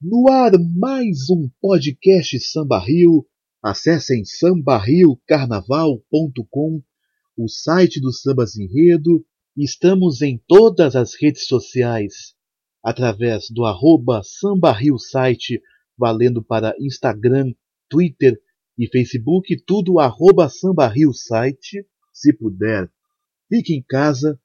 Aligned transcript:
No 0.00 0.30
ar, 0.30 0.52
mais 0.76 1.28
um 1.28 1.50
podcast 1.60 2.38
Samba 2.38 2.78
Rio. 2.78 3.26
Acessem 3.60 4.24
sambarriocarnaval.com, 4.24 6.80
o 7.36 7.48
site 7.48 8.00
do 8.00 8.12
Sambas 8.12 8.56
Enredo. 8.56 9.26
Estamos 9.56 10.22
em 10.22 10.40
todas 10.46 10.94
as 10.94 11.20
redes 11.20 11.48
sociais, 11.48 12.36
através 12.80 13.50
do 13.50 13.64
arroba 13.64 14.22
Samba 14.22 14.70
Rio 14.70 15.00
site, 15.00 15.60
valendo 15.98 16.44
para 16.44 16.76
Instagram, 16.78 17.52
Twitter 17.90 18.40
e 18.78 18.86
Facebook, 18.86 19.60
tudo 19.66 19.98
arroba 19.98 20.48
Samba 20.48 20.86
Rio 20.86 21.12
site. 21.12 21.84
Se 22.14 22.32
puder, 22.32 22.88
fique 23.48 23.74
em 23.74 23.82
casa 23.82 24.40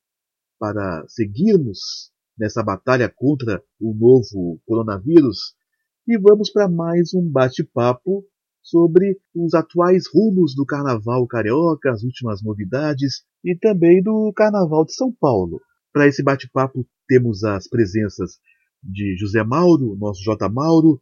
para 0.58 1.06
seguirmos 1.08 2.12
nessa 2.38 2.64
batalha 2.64 3.12
contra 3.14 3.64
o 3.80 3.94
novo 3.94 4.60
coronavírus 4.66 5.56
e 6.08 6.18
vamos 6.18 6.52
para 6.52 6.68
mais 6.68 7.14
um 7.14 7.30
bate-papo 7.30 8.26
sobre 8.62 9.20
os 9.36 9.54
atuais 9.54 10.04
rumos 10.14 10.56
do 10.56 10.66
Carnaval 10.66 11.28
Carioca, 11.28 11.92
as 11.92 12.04
últimas 12.04 12.42
novidades 12.42 13.24
e 13.44 13.56
também 13.56 14.02
do 14.02 14.32
Carnaval 14.34 14.86
de 14.86 14.94
São 14.96 15.12
Paulo. 15.12 15.62
Para 15.92 16.08
esse 16.08 16.24
bate-papo 16.24 16.88
temos 17.08 17.44
as 17.44 17.68
presenças 17.68 18.40
de 18.82 19.16
José 19.18 19.44
Mauro, 19.44 19.96
nosso 19.98 20.22
J. 20.24 20.50
Mauro, 20.50 21.02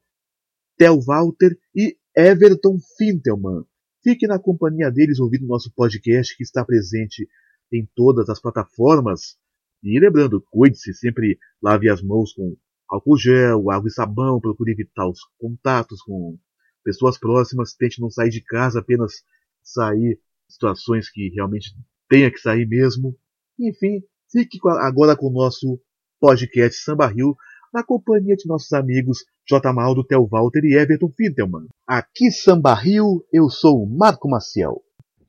Tel 0.77 0.99
Walter 1.01 1.57
e 1.75 1.97
Everton 2.15 2.77
Fintelman. 2.97 3.63
Fique 4.03 4.27
na 4.27 4.39
companhia 4.39 4.91
deles 4.91 5.19
ouvindo 5.19 5.47
nosso 5.47 5.71
podcast 5.73 6.35
que 6.35 6.43
está 6.43 6.65
presente 6.65 7.27
em 7.71 7.87
todas 7.95 8.27
as 8.29 8.41
plataformas 8.41 9.37
e 9.83 9.99
lembrando, 9.99 10.43
cuide-se, 10.49 10.93
sempre 10.93 11.37
lave 11.61 11.89
as 11.89 12.01
mãos 12.01 12.33
com 12.33 12.55
álcool 12.87 13.17
gel, 13.17 13.71
água 13.71 13.87
e 13.87 13.91
sabão, 13.91 14.39
procure 14.39 14.71
evitar 14.71 15.07
os 15.07 15.19
contatos 15.39 16.01
com 16.01 16.37
pessoas 16.83 17.17
próximas, 17.17 17.73
tente 17.73 18.01
não 18.01 18.09
sair 18.09 18.29
de 18.29 18.41
casa, 18.41 18.79
apenas 18.79 19.23
sair 19.63 20.19
situações 20.47 21.09
que 21.09 21.29
realmente 21.29 21.75
tenha 22.09 22.29
que 22.29 22.39
sair 22.39 22.67
mesmo. 22.67 23.17
Enfim, 23.57 24.03
fique 24.31 24.59
agora 24.81 25.15
com 25.15 25.27
o 25.27 25.33
nosso 25.33 25.79
podcast 26.19 26.83
Samba 26.83 27.07
Rio, 27.07 27.35
na 27.73 27.83
companhia 27.83 28.35
de 28.35 28.47
nossos 28.47 28.73
amigos 28.73 29.25
J. 29.47 29.71
Maldo, 29.71 30.03
Tel 30.03 30.27
Walter 30.27 30.63
e 30.65 30.75
Everton 30.75 31.09
Fintelman. 31.09 31.67
Aqui 31.87 32.29
Samba 32.29 32.73
Rio, 32.73 33.25
eu 33.31 33.49
sou 33.49 33.83
o 33.83 33.89
Marco 33.89 34.29
Maciel. 34.29 34.83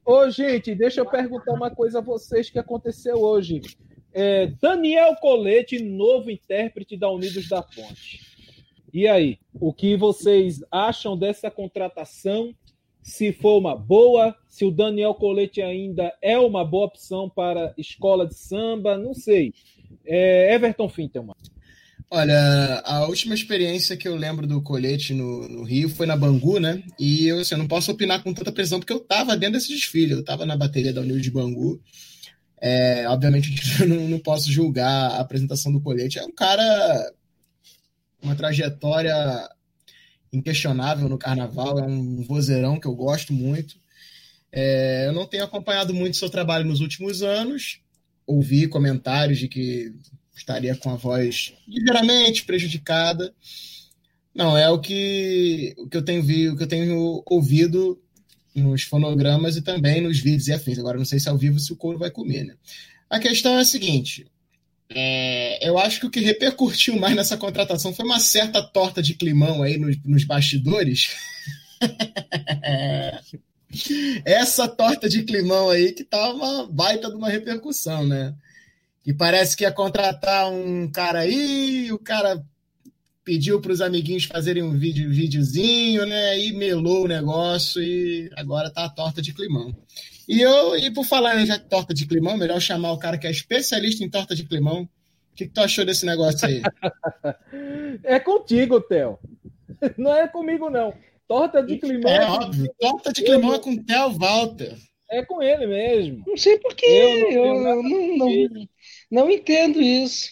Ô, 0.04 0.28
gente, 0.28 0.74
deixa 0.74 1.00
eu 1.00 1.08
perguntar 1.08 1.52
uma 1.52 1.70
coisa 1.70 1.98
a 2.00 2.02
vocês 2.02 2.50
que 2.50 2.58
aconteceu 2.58 3.16
hoje. 3.16 3.60
É, 4.14 4.46
Daniel 4.60 5.16
Colete, 5.16 5.78
novo 5.82 6.30
intérprete 6.30 6.96
da 6.96 7.10
Unidos 7.10 7.48
da 7.48 7.62
Ponte. 7.62 8.20
E 8.92 9.08
aí, 9.08 9.38
o 9.54 9.72
que 9.72 9.96
vocês 9.96 10.60
acham 10.70 11.16
dessa 11.16 11.50
contratação? 11.50 12.54
Se 13.02 13.32
for 13.32 13.58
uma 13.58 13.74
boa, 13.74 14.36
se 14.48 14.64
o 14.64 14.70
Daniel 14.70 15.14
Colete 15.14 15.62
ainda 15.62 16.12
é 16.20 16.38
uma 16.38 16.64
boa 16.64 16.86
opção 16.86 17.28
para 17.28 17.74
escola 17.76 18.26
de 18.26 18.34
samba, 18.34 18.96
não 18.96 19.14
sei. 19.14 19.54
É, 20.04 20.54
Everton 20.54 20.88
Fintelman. 20.88 21.34
Olha, 22.14 22.82
a 22.84 23.06
última 23.06 23.34
experiência 23.34 23.96
que 23.96 24.06
eu 24.06 24.14
lembro 24.14 24.46
do 24.46 24.60
colete 24.60 25.14
no, 25.14 25.48
no 25.48 25.62
Rio 25.62 25.88
foi 25.88 26.04
na 26.04 26.14
Bangu, 26.14 26.60
né? 26.60 26.82
E 27.00 27.26
eu, 27.26 27.40
assim, 27.40 27.56
não 27.56 27.66
posso 27.66 27.90
opinar 27.90 28.22
com 28.22 28.34
tanta 28.34 28.52
precisão 28.52 28.78
porque 28.78 28.92
eu 28.92 28.98
estava 28.98 29.34
dentro 29.34 29.54
desse 29.54 29.72
desfile, 29.72 30.12
eu 30.12 30.20
estava 30.20 30.44
na 30.44 30.54
bateria 30.54 30.92
da 30.92 31.00
Unidos 31.00 31.22
de 31.22 31.30
Bangu. 31.30 31.80
É, 32.64 33.08
obviamente, 33.08 33.50
eu 33.82 33.88
não, 33.88 34.08
não, 34.08 34.18
posso 34.20 34.50
julgar 34.50 35.10
a 35.10 35.20
apresentação 35.20 35.72
do 35.72 35.80
Colete. 35.80 36.20
É 36.20 36.24
um 36.24 36.30
cara, 36.30 37.12
uma 38.22 38.36
trajetória 38.36 39.14
inquestionável 40.32 41.08
no 41.08 41.18
carnaval, 41.18 41.80
é 41.80 41.82
um 41.82 42.22
vozeirão 42.22 42.78
que 42.78 42.86
eu 42.86 42.94
gosto 42.94 43.32
muito. 43.32 43.74
É, 44.52 45.08
eu 45.08 45.12
não 45.12 45.26
tenho 45.26 45.42
acompanhado 45.42 45.92
muito 45.92 46.16
seu 46.16 46.30
trabalho 46.30 46.64
nos 46.64 46.80
últimos 46.80 47.22
anos, 47.22 47.80
ouvi 48.24 48.68
comentários 48.68 49.40
de 49.40 49.48
que 49.48 49.92
estaria 50.36 50.76
com 50.76 50.90
a 50.90 50.96
voz 50.96 51.52
ligeiramente 51.66 52.44
prejudicada. 52.44 53.34
Não, 54.32 54.56
é 54.56 54.70
o 54.70 54.78
que, 54.78 55.74
o 55.76 55.88
que 55.88 55.96
eu 55.96 56.02
tenho 56.02 56.22
vi, 56.22 56.48
o 56.48 56.56
que 56.56 56.62
eu 56.62 56.68
tenho 56.68 57.22
ouvido 57.26 58.01
nos 58.54 58.82
fonogramas 58.82 59.56
e 59.56 59.62
também 59.62 60.00
nos 60.00 60.20
vídeos 60.20 60.48
e 60.48 60.52
afins. 60.52 60.78
Agora, 60.78 60.98
não 60.98 61.04
sei 61.04 61.18
se 61.18 61.28
ao 61.28 61.38
vivo 61.38 61.58
se 61.58 61.72
o 61.72 61.76
couro 61.76 61.98
vai 61.98 62.10
comer, 62.10 62.44
né? 62.44 62.54
A 63.08 63.18
questão 63.18 63.56
é 63.56 63.60
a 63.60 63.64
seguinte: 63.64 64.26
é, 64.90 65.66
eu 65.66 65.78
acho 65.78 66.00
que 66.00 66.06
o 66.06 66.10
que 66.10 66.20
repercutiu 66.20 66.98
mais 66.98 67.16
nessa 67.16 67.36
contratação 67.36 67.94
foi 67.94 68.04
uma 68.04 68.20
certa 68.20 68.62
torta 68.62 69.02
de 69.02 69.14
climão 69.14 69.62
aí 69.62 69.78
nos, 69.78 69.96
nos 70.04 70.24
bastidores. 70.24 71.10
Essa 74.24 74.68
torta 74.68 75.08
de 75.08 75.22
climão 75.22 75.70
aí 75.70 75.92
que 75.92 76.04
tá 76.04 76.32
uma 76.32 76.66
baita 76.66 77.08
de 77.08 77.16
uma 77.16 77.30
repercussão, 77.30 78.06
né? 78.06 78.34
Que 79.02 79.14
parece 79.14 79.56
que 79.56 79.64
ia 79.64 79.72
contratar 79.72 80.50
um 80.50 80.90
cara 80.90 81.20
aí, 81.20 81.90
o 81.90 81.98
cara 81.98 82.44
pediu 83.24 83.60
para 83.60 83.72
os 83.72 83.80
amiguinhos 83.80 84.24
fazerem 84.24 84.62
um 84.62 84.78
vídeo, 84.78 85.10
videozinho, 85.10 86.06
né? 86.06 86.38
E 86.38 86.52
melou 86.52 87.04
o 87.04 87.08
negócio 87.08 87.82
e 87.82 88.30
agora 88.36 88.70
tá 88.70 88.84
a 88.84 88.90
torta 88.90 89.22
de 89.22 89.32
climão. 89.32 89.74
E 90.28 90.40
eu, 90.40 90.76
e 90.76 90.90
por 90.90 91.04
falar 91.04 91.40
em 91.40 91.46
já 91.46 91.58
torta 91.58 91.92
de 91.92 92.06
climão, 92.06 92.36
melhor 92.36 92.60
chamar 92.60 92.92
o 92.92 92.98
cara 92.98 93.18
que 93.18 93.26
é 93.26 93.30
especialista 93.30 94.04
em 94.04 94.10
torta 94.10 94.34
de 94.34 94.44
climão. 94.44 94.82
O 94.82 95.34
que, 95.34 95.46
que 95.46 95.52
tu 95.52 95.60
achou 95.60 95.84
desse 95.84 96.04
negócio 96.04 96.46
aí? 96.46 96.62
é 98.04 98.20
contigo, 98.20 98.80
Theo. 98.80 99.18
Não 99.96 100.14
é 100.14 100.28
comigo, 100.28 100.68
não. 100.68 100.94
Torta 101.26 101.62
de 101.62 101.78
climão. 101.78 102.10
É, 102.10 102.16
é 102.16 102.26
óbvio. 102.26 102.74
Torta 102.78 103.12
de 103.12 103.22
climão 103.22 103.50
eu... 103.50 103.56
é 103.56 103.58
com 103.58 103.72
o 103.72 103.82
Theo 103.82 104.10
Walter. 104.12 104.76
É 105.10 105.24
com 105.24 105.42
ele 105.42 105.66
mesmo. 105.66 106.24
Não 106.26 106.36
sei 106.36 106.58
porquê. 106.58 106.86
Eu, 106.86 107.30
eu, 107.30 107.44
eu 107.44 107.82
não, 107.82 108.16
não, 108.16 108.68
não 109.10 109.30
entendo 109.30 109.80
isso. 109.80 110.30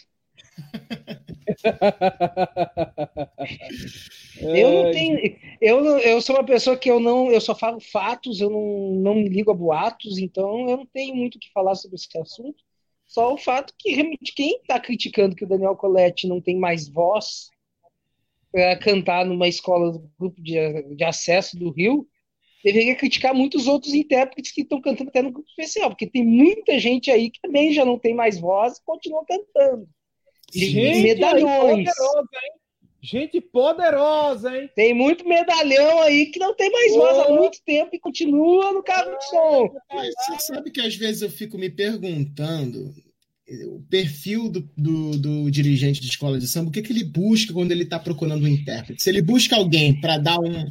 eu 4.40 4.72
não 4.72 4.90
tenho. 4.90 5.38
Eu, 5.60 5.98
eu 5.98 6.20
sou 6.20 6.36
uma 6.36 6.44
pessoa 6.44 6.76
que 6.76 6.90
eu 6.90 7.00
não. 7.00 7.30
Eu 7.30 7.40
só 7.40 7.54
falo 7.54 7.80
fatos, 7.80 8.40
eu 8.40 8.50
não, 8.50 8.94
não 9.00 9.14
me 9.14 9.28
ligo 9.28 9.50
a 9.50 9.54
boatos, 9.54 10.18
então 10.18 10.68
eu 10.68 10.78
não 10.78 10.86
tenho 10.86 11.14
muito 11.14 11.36
o 11.36 11.38
que 11.38 11.52
falar 11.52 11.74
sobre 11.74 11.96
esse 11.96 12.18
assunto. 12.18 12.62
Só 13.06 13.34
o 13.34 13.38
fato 13.38 13.74
que 13.78 13.92
realmente 13.92 14.32
quem 14.34 14.56
está 14.56 14.78
criticando 14.78 15.34
que 15.34 15.44
o 15.44 15.48
Daniel 15.48 15.76
Coletti 15.76 16.28
não 16.28 16.40
tem 16.40 16.58
mais 16.58 16.88
voz 16.88 17.50
para 18.52 18.78
cantar 18.78 19.26
numa 19.26 19.48
escola 19.48 19.92
do 19.92 20.10
grupo 20.18 20.40
de, 20.40 20.54
de 20.94 21.04
acesso 21.04 21.58
do 21.58 21.70
Rio 21.70 22.06
deveria 22.62 22.94
criticar 22.94 23.34
muitos 23.34 23.66
outros 23.66 23.94
intérpretes 23.94 24.52
que 24.52 24.62
estão 24.62 24.80
cantando 24.80 25.08
até 25.08 25.22
no 25.22 25.32
grupo 25.32 25.48
especial, 25.48 25.90
porque 25.90 26.06
tem 26.06 26.24
muita 26.24 26.78
gente 26.78 27.10
aí 27.10 27.30
que 27.30 27.40
também 27.40 27.72
já 27.72 27.84
não 27.84 27.98
tem 27.98 28.14
mais 28.14 28.38
voz 28.38 28.78
e 28.78 28.84
continua 28.84 29.24
cantando. 29.26 29.88
Gente, 30.52 31.02
medalhões. 31.02 31.88
Poderosa, 31.88 32.28
gente 33.02 33.40
poderosa, 33.40 34.56
hein? 34.56 34.70
Tem 34.74 34.94
muito 34.94 35.26
medalhão 35.26 36.02
aí 36.02 36.26
que 36.26 36.38
não 36.38 36.54
tem 36.54 36.70
mais 36.70 36.92
voz 36.92 37.18
há 37.18 37.28
muito 37.32 37.58
tempo 37.64 37.90
e 37.94 37.98
continua 37.98 38.72
no 38.72 38.82
carro 38.82 39.16
de 39.16 39.24
som. 39.28 39.70
Você 39.90 40.52
sabe 40.52 40.70
que 40.70 40.80
às 40.80 40.94
vezes 40.94 41.22
eu 41.22 41.30
fico 41.30 41.56
me 41.56 41.70
perguntando 41.70 42.94
o 43.66 43.82
perfil 43.90 44.48
do, 44.48 44.60
do, 44.76 45.18
do, 45.18 45.50
dirigente 45.50 46.00
de 46.00 46.06
escola 46.06 46.38
de 46.38 46.46
samba, 46.46 46.68
o 46.68 46.72
que, 46.72 46.82
que 46.82 46.92
ele 46.92 47.02
busca 47.02 47.52
quando 47.52 47.72
ele 47.72 47.82
está 47.82 47.98
procurando 47.98 48.44
um 48.44 48.48
intérprete? 48.48 49.02
Se 49.02 49.10
ele 49.10 49.20
busca 49.20 49.56
alguém 49.56 50.00
para 50.00 50.18
dar 50.18 50.38
um 50.38 50.68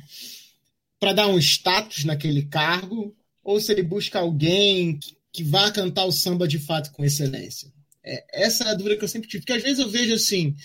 para 1.00 1.13
dar 1.13 1.28
um 1.28 1.40
status 1.40 2.03
naquele 2.03 2.44
cargo, 2.44 3.16
ou 3.41 3.59
se 3.59 3.72
ele 3.72 3.84
busca 3.84 4.19
alguém 4.19 4.97
que, 4.97 5.16
que 5.31 5.44
vá 5.44 5.72
cantar 5.72 6.06
o 6.06 6.11
samba 6.11 6.46
de 6.46 6.59
fato 6.59 6.91
com 6.91 7.06
excelência. 7.06 7.72
É, 8.09 8.24
essa 8.46 8.64
é 8.64 8.70
a 8.70 8.74
dúvida 8.74 8.97
que 8.97 9.03
eu 9.03 9.08
sempre 9.08 9.30
tive, 9.30 9.42
porque 9.42 9.53
às 9.53 9.62
vezes 9.62 9.78
eu 9.78 9.88
vejo 9.88 10.16
assim, 10.16 10.56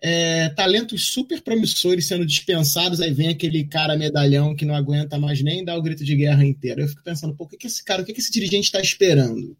é, 0.00 0.48
talentos 0.50 1.08
super 1.08 1.42
promissores 1.42 2.06
sendo 2.06 2.24
dispensados, 2.24 3.00
aí 3.00 3.12
vem 3.12 3.28
aquele 3.28 3.64
cara 3.64 3.98
medalhão 3.98 4.54
que 4.54 4.64
não 4.64 4.76
aguenta 4.76 5.18
mais 5.18 5.42
nem 5.42 5.64
dar 5.64 5.76
o 5.76 5.82
grito 5.82 6.04
de 6.04 6.14
guerra 6.14 6.44
inteiro. 6.44 6.82
Eu 6.82 6.88
fico 6.88 7.02
pensando, 7.02 7.34
pô, 7.34 7.44
o 7.44 7.48
que, 7.48 7.56
que 7.56 7.66
esse 7.66 7.82
cara, 7.84 8.02
o 8.02 8.04
que, 8.04 8.12
que 8.12 8.20
esse 8.20 8.30
dirigente 8.30 8.66
está 8.66 8.80
esperando? 8.80 9.56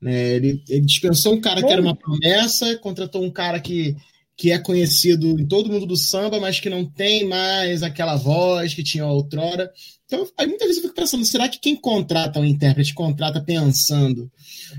Né, 0.00 0.34
ele, 0.34 0.62
ele, 0.68 0.86
dispensou 0.86 1.34
um 1.34 1.40
cara 1.40 1.60
que 1.60 1.72
era 1.72 1.82
uma 1.82 1.96
promessa, 1.96 2.76
contratou 2.76 3.24
um 3.24 3.30
cara 3.30 3.58
que, 3.58 3.96
que 4.36 4.52
é 4.52 4.58
conhecido 4.58 5.40
em 5.40 5.46
todo 5.46 5.70
mundo 5.70 5.86
do 5.86 5.96
samba, 5.96 6.38
mas 6.38 6.60
que 6.60 6.70
não 6.70 6.84
tem 6.84 7.26
mais 7.26 7.82
aquela 7.82 8.14
voz 8.14 8.72
que 8.72 8.84
tinha 8.84 9.06
outrora. 9.06 9.72
Então, 10.12 10.28
aí 10.36 10.46
muitas 10.46 10.66
vezes 10.66 10.82
eu 10.82 10.88
fico 10.88 11.00
pensando, 11.00 11.24
será 11.24 11.48
que 11.48 11.58
quem 11.58 11.74
contrata 11.74 12.38
um 12.38 12.44
intérprete 12.44 12.92
contrata 12.92 13.40
pensando 13.40 14.30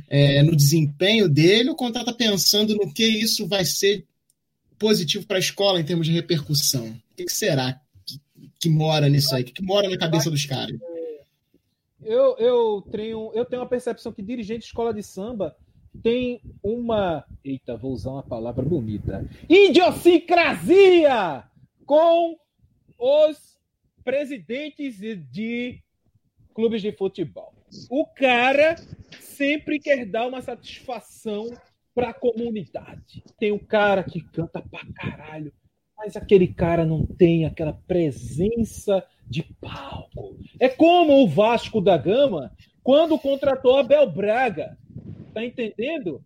é, 0.07 0.44
no 0.44 0.56
desempenho 0.56 1.27
dele 1.27 1.69
ou 1.69 1.75
contrata 1.75 2.13
pensando 2.13 2.75
no 2.75 2.94
que 2.94 3.03
isso 3.03 3.47
vai 3.47 3.65
ser 3.65 4.06
positivo 4.77 5.25
para 5.25 5.38
a 5.38 5.39
escola 5.39 5.80
em 5.80 5.83
termos 5.83 6.06
de 6.06 6.13
repercussão? 6.13 6.85
O 6.85 7.15
que, 7.15 7.25
que 7.25 7.33
será 7.33 7.81
que, 8.06 8.21
que, 8.59 8.69
mora 8.69 9.09
nisso 9.09 9.33
aí? 9.33 9.41
O 9.41 9.45
que, 9.45 9.53
que 9.53 9.63
mora 9.63 9.89
na 9.89 9.97
cabeça 9.97 10.30
dos 10.30 10.45
caras? 10.45 10.77
Eu, 12.03 12.38
eu, 12.38 12.83
tenho, 12.91 13.31
eu 13.33 13.44
tenho 13.44 13.63
uma 13.63 13.68
percepção 13.68 14.12
que 14.13 14.21
dirigente 14.21 14.59
de 14.59 14.65
escola 14.65 14.94
de 14.94 15.01
samba 15.01 15.56
tem 16.03 16.41
uma. 16.62 17.25
Eita, 17.44 17.75
vou 17.75 17.91
usar 17.91 18.12
uma 18.12 18.24
palavra 18.24 18.63
bonita. 18.63 19.27
Idiosincrasia! 19.50 21.44
com 21.85 22.38
os 22.97 23.53
presidentes 24.03 25.00
de 25.31 25.81
clubes 26.53 26.81
de 26.81 26.91
futebol. 26.91 27.53
O 27.89 28.05
cara 28.05 28.75
sempre 29.19 29.79
quer 29.79 30.05
dar 30.05 30.27
uma 30.27 30.41
satisfação 30.41 31.50
para 31.95 32.09
a 32.09 32.13
comunidade. 32.13 33.23
Tem 33.39 33.51
um 33.51 33.59
cara 33.59 34.03
que 34.03 34.21
canta 34.21 34.61
pra 34.61 34.81
caralho, 34.95 35.53
mas 35.97 36.15
aquele 36.15 36.47
cara 36.47 36.85
não 36.85 37.05
tem 37.05 37.45
aquela 37.45 37.73
presença 37.73 39.05
de 39.27 39.44
palco. 39.59 40.38
É 40.59 40.69
como 40.69 41.23
o 41.23 41.27
Vasco 41.27 41.81
da 41.81 41.97
Gama 41.97 42.51
quando 42.83 43.17
contratou 43.17 43.77
Abel 43.77 44.09
Braga. 44.11 44.77
Tá 45.33 45.44
entendendo? 45.44 46.23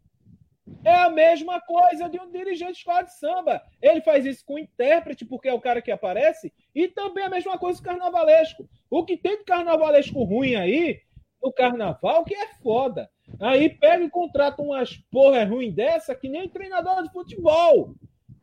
É 0.83 0.93
a 0.93 1.09
mesma 1.09 1.59
coisa 1.61 2.09
de 2.09 2.19
um 2.19 2.29
dirigente 2.31 2.73
de 2.73 2.77
escola 2.79 3.03
de 3.03 3.17
samba. 3.17 3.61
Ele 3.81 4.01
faz 4.01 4.25
isso 4.25 4.45
com 4.45 4.55
o 4.55 4.59
intérprete, 4.59 5.25
porque 5.25 5.47
é 5.49 5.53
o 5.53 5.61
cara 5.61 5.81
que 5.81 5.91
aparece, 5.91 6.53
e 6.73 6.87
também 6.87 7.23
a 7.23 7.29
mesma 7.29 7.57
coisa 7.57 7.77
com 7.81 7.89
o 7.89 7.91
carnavalesco. 7.91 8.69
O 8.89 9.03
que 9.05 9.17
tem 9.17 9.37
de 9.37 9.43
carnavalesco 9.43 10.23
ruim 10.23 10.55
aí, 10.55 11.01
no 11.41 11.51
carnaval, 11.51 12.23
que 12.23 12.35
é 12.35 12.47
foda. 12.61 13.09
Aí 13.39 13.69
pega 13.69 14.03
e 14.03 14.09
contrata 14.09 14.61
umas 14.61 14.95
porra 15.11 15.43
ruim 15.43 15.71
dessa 15.71 16.15
que 16.15 16.29
nem 16.29 16.47
treinador 16.47 17.03
de 17.03 17.11
futebol. 17.11 17.93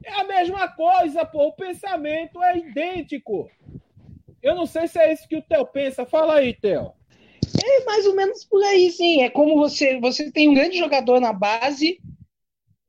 É 0.05 0.13
a 0.21 0.25
mesma 0.25 0.69
coisa, 0.69 1.25
pô. 1.25 1.47
O 1.47 1.53
pensamento 1.53 2.43
é 2.43 2.59
idêntico. 2.59 3.49
Eu 4.43 4.55
não 4.55 4.67
sei 4.67 4.87
se 4.87 4.99
é 4.99 5.13
isso 5.13 5.27
que 5.27 5.37
o 5.37 5.43
Theo 5.43 5.65
pensa. 5.67 6.05
Fala 6.05 6.35
aí, 6.35 6.53
Theo. 6.53 6.93
É 7.65 7.85
mais 7.85 8.07
ou 8.07 8.15
menos 8.15 8.45
por 8.45 8.63
aí, 8.63 8.91
sim. 8.91 9.23
É 9.23 9.31
como 9.31 9.57
você, 9.57 9.99
você 9.99 10.31
tem 10.31 10.49
um 10.49 10.55
grande 10.55 10.77
jogador 10.77 11.19
na 11.21 11.33
base, 11.33 11.99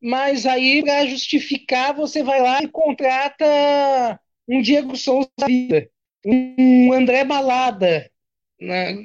mas 0.02 0.46
aí, 0.46 0.84
para 0.84 1.06
justificar, 1.06 1.96
você 1.96 2.24
vai 2.24 2.42
lá 2.42 2.62
e 2.62 2.68
contrata 2.68 4.20
um 4.48 4.62
Diego 4.62 4.96
Souza 4.96 5.30
da 5.38 5.48
vida, 5.48 5.90
um 6.26 6.94
André 6.94 7.24
Balada. 7.24 8.10
Né? 8.60 8.96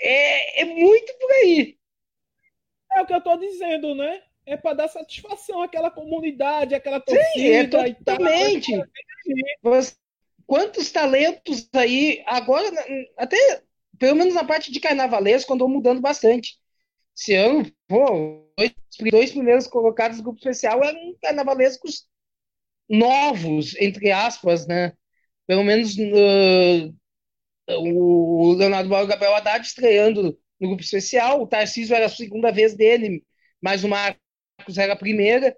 É, 0.00 0.62
é 0.62 0.64
muito 0.64 1.12
por 1.18 1.30
aí. 1.32 1.76
É 2.92 3.02
o 3.02 3.06
que 3.06 3.12
eu 3.12 3.18
estou 3.18 3.38
dizendo, 3.38 3.94
né? 3.94 4.22
É 4.46 4.56
para 4.56 4.74
dar 4.74 4.88
satisfação 4.88 5.62
àquela 5.62 5.90
comunidade, 5.90 6.74
àquela 6.74 7.00
torcida 7.00 7.28
Sim, 7.34 7.46
é 7.48 7.66
totalmente. 7.66 8.72
Quantos 10.46 10.90
talentos 10.90 11.68
aí, 11.74 12.22
agora, 12.26 12.66
até 13.18 13.62
pelo 13.98 14.16
menos 14.16 14.34
na 14.34 14.44
parte 14.44 14.72
de 14.72 14.80
carnavalesco, 14.80 15.52
andou 15.52 15.68
mudando 15.68 16.00
bastante. 16.00 16.58
Esse 17.18 17.34
ano, 17.34 17.68
pô, 17.88 18.46
os 18.56 19.10
dois 19.10 19.32
primeiros 19.32 19.66
colocados 19.66 20.18
do 20.18 20.22
grupo 20.22 20.38
especial 20.38 20.84
eram 20.84 21.16
carnavalescos 21.20 22.06
novos, 22.88 23.74
entre 23.80 24.12
aspas, 24.12 24.68
né? 24.68 24.92
Pelo 25.44 25.64
menos 25.64 25.96
uh, 25.96 26.94
o 27.68 28.52
Leonardo 28.54 28.88
Mauro 28.88 29.08
Gabriel 29.08 29.34
Haddad 29.34 29.66
estreando 29.66 30.38
no 30.60 30.68
grupo 30.68 30.82
especial, 30.82 31.42
o 31.42 31.46
Tarcísio 31.46 31.96
era 31.96 32.06
a 32.06 32.10
segunda 32.10 32.52
vez 32.52 32.76
dele, 32.76 33.24
mas 33.60 33.82
o 33.82 33.88
Marcos 33.88 34.78
era 34.78 34.92
a 34.92 34.96
primeira. 34.96 35.56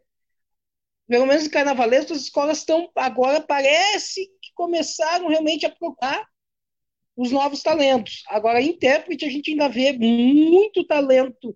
Pelo 1.07 1.27
menos 1.27 1.47
em 1.47 1.51
as 1.51 2.23
escolas 2.23 2.59
estão 2.59 2.91
agora 2.97 3.39
parece 3.39 4.27
que 4.41 4.51
começaram 4.55 5.29
realmente 5.29 5.67
a 5.67 5.71
procurar 5.71 6.27
os 7.21 7.31
novos 7.31 7.63
talentos. 7.63 8.23
Agora, 8.29 8.63
intérprete, 8.63 9.27
a 9.27 9.29
gente 9.29 9.51
ainda 9.51 9.69
vê 9.69 9.93
muito 9.93 10.83
talento 10.87 11.55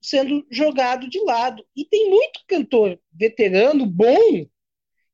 sendo 0.00 0.46
jogado 0.48 1.08
de 1.08 1.18
lado. 1.24 1.64
E 1.76 1.84
tem 1.84 2.08
muito 2.08 2.40
cantor 2.46 3.00
veterano, 3.12 3.84
bom, 3.84 4.46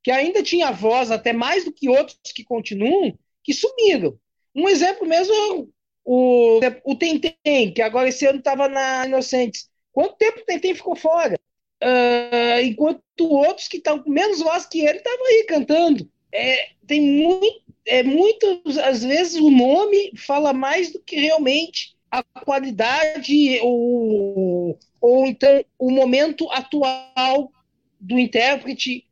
que 0.03 0.11
ainda 0.11 0.43
tinha 0.43 0.71
voz, 0.71 1.11
até 1.11 1.33
mais 1.33 1.65
do 1.65 1.73
que 1.73 1.89
outros 1.89 2.19
que 2.35 2.45
continuam, 2.45 3.19
que 3.43 3.55
sumiram. 3.55 4.19
Um 4.55 4.69
exemplo 4.69 5.09
mesmo 5.09 5.33
é 5.33 5.67
o, 6.05 6.61
o 6.85 6.95
Tentem, 6.95 7.73
que 7.75 7.81
agora 7.81 8.11
esse 8.11 8.27
ano 8.27 8.41
estava 8.41 8.69
na 8.69 9.07
Inocentes. 9.07 9.71
Quanto 9.91 10.17
tempo 10.17 10.41
o 10.41 10.45
Tentem 10.45 10.75
ficou 10.75 10.97
fora? 10.97 11.41
Uh, 11.83 12.61
enquanto 12.63 13.03
outros 13.21 13.69
que 13.69 13.79
estão 13.79 14.03
com 14.03 14.11
menos 14.11 14.41
voz 14.41 14.67
que 14.67 14.81
ele 14.81 14.99
estavam 14.99 15.27
aí 15.27 15.47
cantando. 15.49 16.11
É, 16.31 16.73
tem 16.87 17.01
muito, 17.01 17.63
é 17.89 18.03
muito, 18.03 18.63
às 18.85 19.03
vezes 19.03 19.41
o 19.41 19.51
nome 19.51 20.13
fala 20.17 20.53
mais 20.53 20.93
do 20.93 21.01
que 21.01 21.17
realmente 21.17 21.97
a 22.11 22.23
qualidade 22.23 23.59
ou, 23.63 24.79
ou 25.01 25.27
então 25.27 25.65
o 25.79 25.91
momento 25.91 26.51
atual 26.51 27.51
do 27.99 28.19
intérprete. 28.19 29.05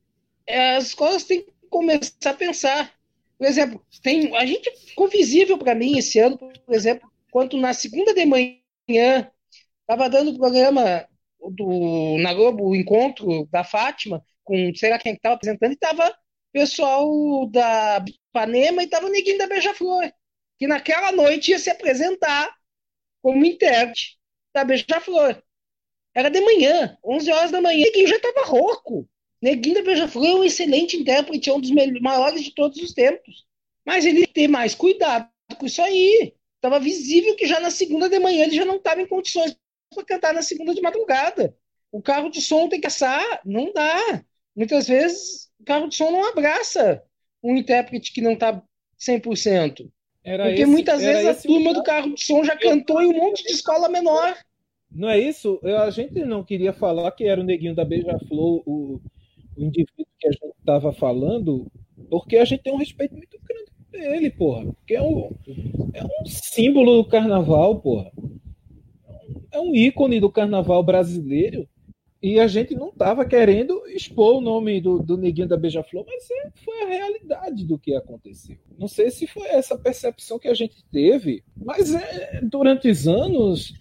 As 0.48 0.88
escolas 0.88 1.24
têm 1.24 1.42
que 1.42 1.52
começar 1.68 2.30
a 2.30 2.34
pensar. 2.34 2.92
Por 3.38 3.46
exemplo, 3.46 3.82
tem, 4.02 4.34
a 4.36 4.46
gente 4.46 4.70
ficou 4.78 5.08
visível 5.08 5.58
para 5.58 5.74
mim 5.74 5.98
esse 5.98 6.18
ano, 6.18 6.38
por 6.38 6.74
exemplo, 6.74 7.10
quando 7.30 7.56
na 7.56 7.72
segunda 7.74 8.14
de 8.14 8.24
manhã 8.24 9.30
estava 9.80 10.08
dando 10.08 10.30
o 10.30 10.38
programa 10.38 11.06
do, 11.50 12.16
na 12.18 12.32
Globo, 12.32 12.68
o 12.68 12.76
encontro 12.76 13.46
da 13.50 13.62
Fátima, 13.62 14.24
com 14.42 14.72
sei 14.74 14.90
lá 14.90 14.98
quem 14.98 15.12
estava 15.12 15.34
apresentando, 15.34 15.72
e 15.72 15.74
estava 15.74 16.14
pessoal 16.56 17.46
da 17.50 18.02
Panema 18.32 18.80
e 18.80 18.86
estava 18.86 19.04
o 19.04 19.10
Neguinho 19.10 19.36
da 19.36 19.46
Beija-Flor, 19.46 20.10
que 20.58 20.66
naquela 20.66 21.12
noite 21.12 21.50
ia 21.50 21.58
se 21.58 21.68
apresentar 21.68 22.50
como 23.20 23.44
intérprete 23.44 24.18
da 24.54 24.64
Beija-Flor. 24.64 25.42
Era 26.14 26.30
de 26.30 26.40
manhã, 26.40 26.96
11 27.04 27.30
horas 27.30 27.50
da 27.50 27.60
manhã, 27.60 27.76
o 27.76 27.82
Neguinho 27.82 28.08
já 28.08 28.16
estava 28.16 28.46
rouco. 28.46 29.06
Neguinho 29.42 29.74
da 29.74 29.82
Beija-Flor 29.82 30.26
é 30.26 30.34
um 30.36 30.44
excelente 30.44 30.96
intérprete, 30.96 31.50
é 31.50 31.52
um 31.52 31.60
dos 31.60 31.70
maiores 32.00 32.42
de 32.42 32.54
todos 32.54 32.80
os 32.82 32.94
tempos. 32.94 33.44
Mas 33.84 34.06
ele 34.06 34.26
tem 34.26 34.48
mais 34.48 34.74
cuidado 34.74 35.28
com 35.58 35.66
isso 35.66 35.82
aí. 35.82 36.32
Estava 36.54 36.80
visível 36.80 37.36
que 37.36 37.46
já 37.46 37.60
na 37.60 37.70
segunda 37.70 38.08
de 38.08 38.18
manhã 38.18 38.44
ele 38.44 38.56
já 38.56 38.64
não 38.64 38.76
estava 38.76 39.02
em 39.02 39.06
condições 39.06 39.54
para 39.94 40.04
cantar 40.06 40.32
na 40.32 40.40
segunda 40.40 40.74
de 40.74 40.80
madrugada. 40.80 41.54
O 41.92 42.00
carro 42.00 42.30
de 42.30 42.40
som 42.40 42.66
tem 42.66 42.80
que 42.80 42.86
assar, 42.86 43.42
não 43.44 43.74
dá. 43.74 44.24
Muitas 44.56 44.88
vezes 44.88 45.45
o 45.60 45.64
carro 45.64 45.88
de 45.88 45.96
som 45.96 46.10
não 46.10 46.28
abraça 46.28 47.02
um 47.42 47.56
intérprete 47.56 48.12
que 48.12 48.20
não 48.20 48.32
está 48.32 48.62
100%. 48.98 49.88
Era 50.24 50.46
Porque 50.46 50.62
esse, 50.62 50.70
muitas 50.70 51.02
vezes 51.02 51.26
a 51.26 51.34
turma 51.34 51.72
do 51.72 51.82
carro 51.84 52.14
de 52.14 52.24
som 52.24 52.42
já 52.42 52.56
cantou 52.56 53.00
em 53.00 53.06
um 53.06 53.16
monte 53.16 53.44
de 53.44 53.52
escola 53.52 53.88
menor. 53.88 54.36
Não 54.90 55.08
é 55.08 55.18
isso? 55.18 55.60
Eu, 55.62 55.78
a 55.78 55.90
gente 55.90 56.24
não 56.24 56.42
queria 56.42 56.72
falar 56.72 57.12
que 57.12 57.24
era 57.24 57.40
o 57.40 57.44
neguinho 57.44 57.74
da 57.74 57.84
Beija-Flor, 57.84 58.62
o, 58.66 59.00
o 59.56 59.62
indivíduo 59.62 60.06
que 60.18 60.28
a 60.28 60.32
gente 60.32 60.54
estava 60.58 60.92
falando, 60.92 61.70
porque 62.10 62.36
a 62.38 62.44
gente 62.44 62.62
tem 62.62 62.72
um 62.72 62.78
respeito 62.78 63.14
muito 63.14 63.38
grande 63.40 63.70
por 63.90 64.00
ele, 64.00 64.30
porra. 64.30 64.64
Porque 64.64 64.94
é 64.94 65.02
um, 65.02 65.30
é 65.92 66.04
um 66.04 66.26
símbolo 66.26 67.02
do 67.02 67.08
carnaval, 67.08 67.80
porra. 67.80 68.10
É 69.52 69.60
um 69.60 69.74
ícone 69.74 70.18
do 70.18 70.30
carnaval 70.30 70.82
brasileiro. 70.82 71.68
E 72.22 72.40
a 72.40 72.46
gente 72.46 72.74
não 72.74 72.88
estava 72.88 73.24
querendo 73.26 73.86
expor 73.88 74.36
o 74.36 74.40
nome 74.40 74.80
do, 74.80 74.98
do 74.98 75.18
Neguinho 75.18 75.46
da 75.46 75.56
Beija-Flor, 75.56 76.04
mas 76.06 76.28
é, 76.30 76.50
foi 76.64 76.82
a 76.82 76.86
realidade 76.86 77.64
do 77.64 77.78
que 77.78 77.94
aconteceu. 77.94 78.56
Não 78.78 78.88
sei 78.88 79.10
se 79.10 79.26
foi 79.26 79.46
essa 79.48 79.76
percepção 79.76 80.38
que 80.38 80.48
a 80.48 80.54
gente 80.54 80.82
teve, 80.90 81.44
mas 81.56 81.94
é, 81.94 82.40
durante 82.42 82.88
os 82.88 83.06
anos 83.06 83.74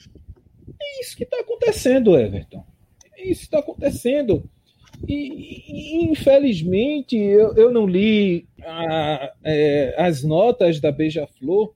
é 0.79 1.01
isso 1.01 1.15
que 1.15 1.23
está 1.23 1.39
acontecendo, 1.39 2.17
Everton. 2.17 2.65
É 3.17 3.27
isso 3.27 3.41
que 3.41 3.47
está 3.47 3.59
acontecendo. 3.59 4.43
E, 5.07 6.03
e, 6.03 6.05
infelizmente 6.05 7.17
eu, 7.17 7.53
eu 7.55 7.71
não 7.71 7.85
li 7.85 8.47
a, 8.63 9.33
é, 9.43 9.95
as 9.97 10.23
notas 10.23 10.79
da 10.79 10.91
Beija-Flor, 10.91 11.73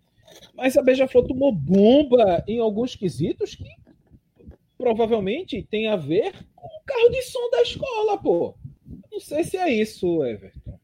mas 0.55 0.77
a 0.77 0.81
Beija-Flor 0.81 1.27
tomou 1.27 1.53
bomba 1.53 2.43
em 2.47 2.59
alguns 2.59 2.95
quesitos 2.95 3.55
que 3.55 3.63
provavelmente 4.79 5.67
tem 5.69 5.87
a 5.87 5.97
ver 5.97 6.31
com 6.55 6.65
o 6.65 6.83
carro 6.85 7.09
de 7.09 7.21
som 7.23 7.49
da 7.51 7.61
escola, 7.61 8.17
pô. 8.17 8.55
Não 9.11 9.19
sei 9.19 9.43
se 9.43 9.57
é 9.57 9.69
isso, 9.69 10.23
Everton. 10.23 10.79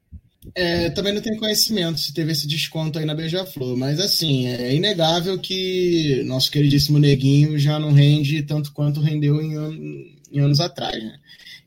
É, 0.53 0.89
também 0.91 1.13
não 1.13 1.21
tenho 1.21 1.39
conhecimento 1.39 1.99
se 1.99 2.13
teve 2.13 2.31
esse 2.31 2.45
desconto 2.45 2.99
aí 2.99 3.05
na 3.05 3.15
Beija-Flor, 3.15 3.75
mas 3.75 3.99
assim, 3.99 4.47
é 4.47 4.75
inegável 4.75 5.39
que 5.39 6.21
nosso 6.25 6.51
queridíssimo 6.51 6.99
Neguinho 6.99 7.57
já 7.57 7.79
não 7.79 7.93
rende 7.93 8.43
tanto 8.43 8.71
quanto 8.71 9.01
rendeu 9.01 9.41
em, 9.41 10.15
em 10.31 10.39
anos 10.39 10.59
atrás, 10.59 11.01
né? 11.01 11.17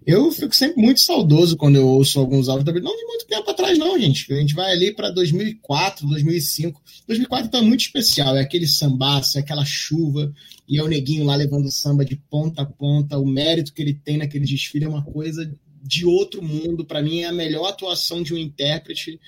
Eu 0.08 0.32
fico 0.32 0.56
sempre 0.56 0.80
muito 0.80 1.00
saudoso 1.00 1.54
quando 1.54 1.76
eu 1.76 1.86
ouço 1.86 2.18
alguns 2.18 2.48
áudios 2.48 2.64
da 2.64 2.72
Não 2.80 2.96
de 2.96 3.04
muito 3.04 3.26
tempo 3.26 3.50
atrás, 3.50 3.76
não, 3.76 4.00
gente. 4.00 4.32
A 4.32 4.36
gente 4.36 4.54
vai 4.54 4.72
ali 4.72 4.90
para 4.90 5.10
2004, 5.10 6.08
2005. 6.08 6.82
2004 7.06 7.50
tá 7.50 7.60
muito 7.60 7.82
especial. 7.82 8.34
É 8.34 8.40
aquele 8.40 8.66
sambaço, 8.66 9.36
é 9.36 9.42
aquela 9.42 9.66
chuva, 9.66 10.32
e 10.66 10.78
é 10.78 10.82
o 10.82 10.88
neguinho 10.88 11.26
lá 11.26 11.36
levando 11.36 11.70
samba 11.70 12.06
de 12.06 12.16
ponta 12.16 12.62
a 12.62 12.64
ponta. 12.64 13.18
O 13.18 13.26
mérito 13.26 13.70
que 13.74 13.82
ele 13.82 13.92
tem 13.92 14.16
naquele 14.16 14.46
desfile 14.46 14.86
é 14.86 14.88
uma 14.88 15.04
coisa 15.04 15.54
de 15.82 16.06
outro 16.06 16.42
mundo. 16.42 16.86
Para 16.86 17.02
mim, 17.02 17.20
é 17.20 17.26
a 17.26 17.32
melhor 17.32 17.66
atuação 17.66 18.22
de 18.22 18.32
um 18.32 18.38
intérprete 18.38 19.20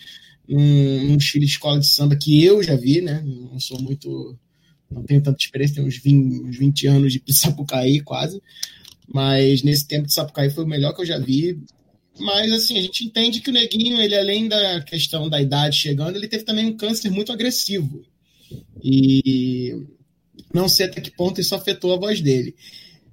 num, 0.49 1.15
desfile 1.15 1.45
de 1.45 1.53
escola 1.53 1.79
de 1.79 1.89
samba 1.89 2.17
que 2.17 2.43
eu 2.43 2.63
já 2.63 2.75
vi, 2.75 3.03
né? 3.03 3.23
Não 3.23 3.61
sou 3.61 3.79
muito. 3.83 4.35
Não 4.91 5.03
tenho 5.03 5.23
tanta 5.23 5.37
experiência, 5.39 5.77
tenho 5.77 5.89
uns 5.89 5.99
20, 5.99 6.49
uns 6.49 6.57
20 6.57 6.87
anos 6.87 7.13
de 7.13 7.35
Sapucaí 7.35 8.01
quase 8.01 8.41
mas 9.12 9.62
nesse 9.62 9.87
tempo 9.87 10.07
de 10.07 10.14
Sapucaí 10.14 10.50
foi 10.50 10.64
o 10.64 10.69
melhor 10.69 10.95
que 10.95 11.02
eu 11.02 11.07
já 11.07 11.19
vi. 11.19 11.59
Mas, 12.19 12.52
assim, 12.52 12.79
a 12.79 12.83
gente 12.83 13.05
entende 13.05 13.40
que 13.40 13.50
o 13.50 13.52
Neguinho, 13.52 14.00
ele 14.00 14.17
além 14.17 14.49
da 14.49 14.81
questão 14.83 15.29
da 15.29 15.40
idade 15.40 15.76
chegando, 15.76 16.17
ele 16.17 16.29
teve 16.29 16.45
também 16.45 16.67
um 16.67 16.76
câncer 16.76 17.11
muito 17.11 17.33
agressivo. 17.33 18.05
E 18.83 19.75
não 20.52 20.69
sei 20.69 20.87
até 20.87 21.00
que 21.00 21.11
ponto 21.11 21.40
isso 21.40 21.55
afetou 21.55 21.95
a 21.95 21.99
voz 21.99 22.21
dele. 22.21 22.55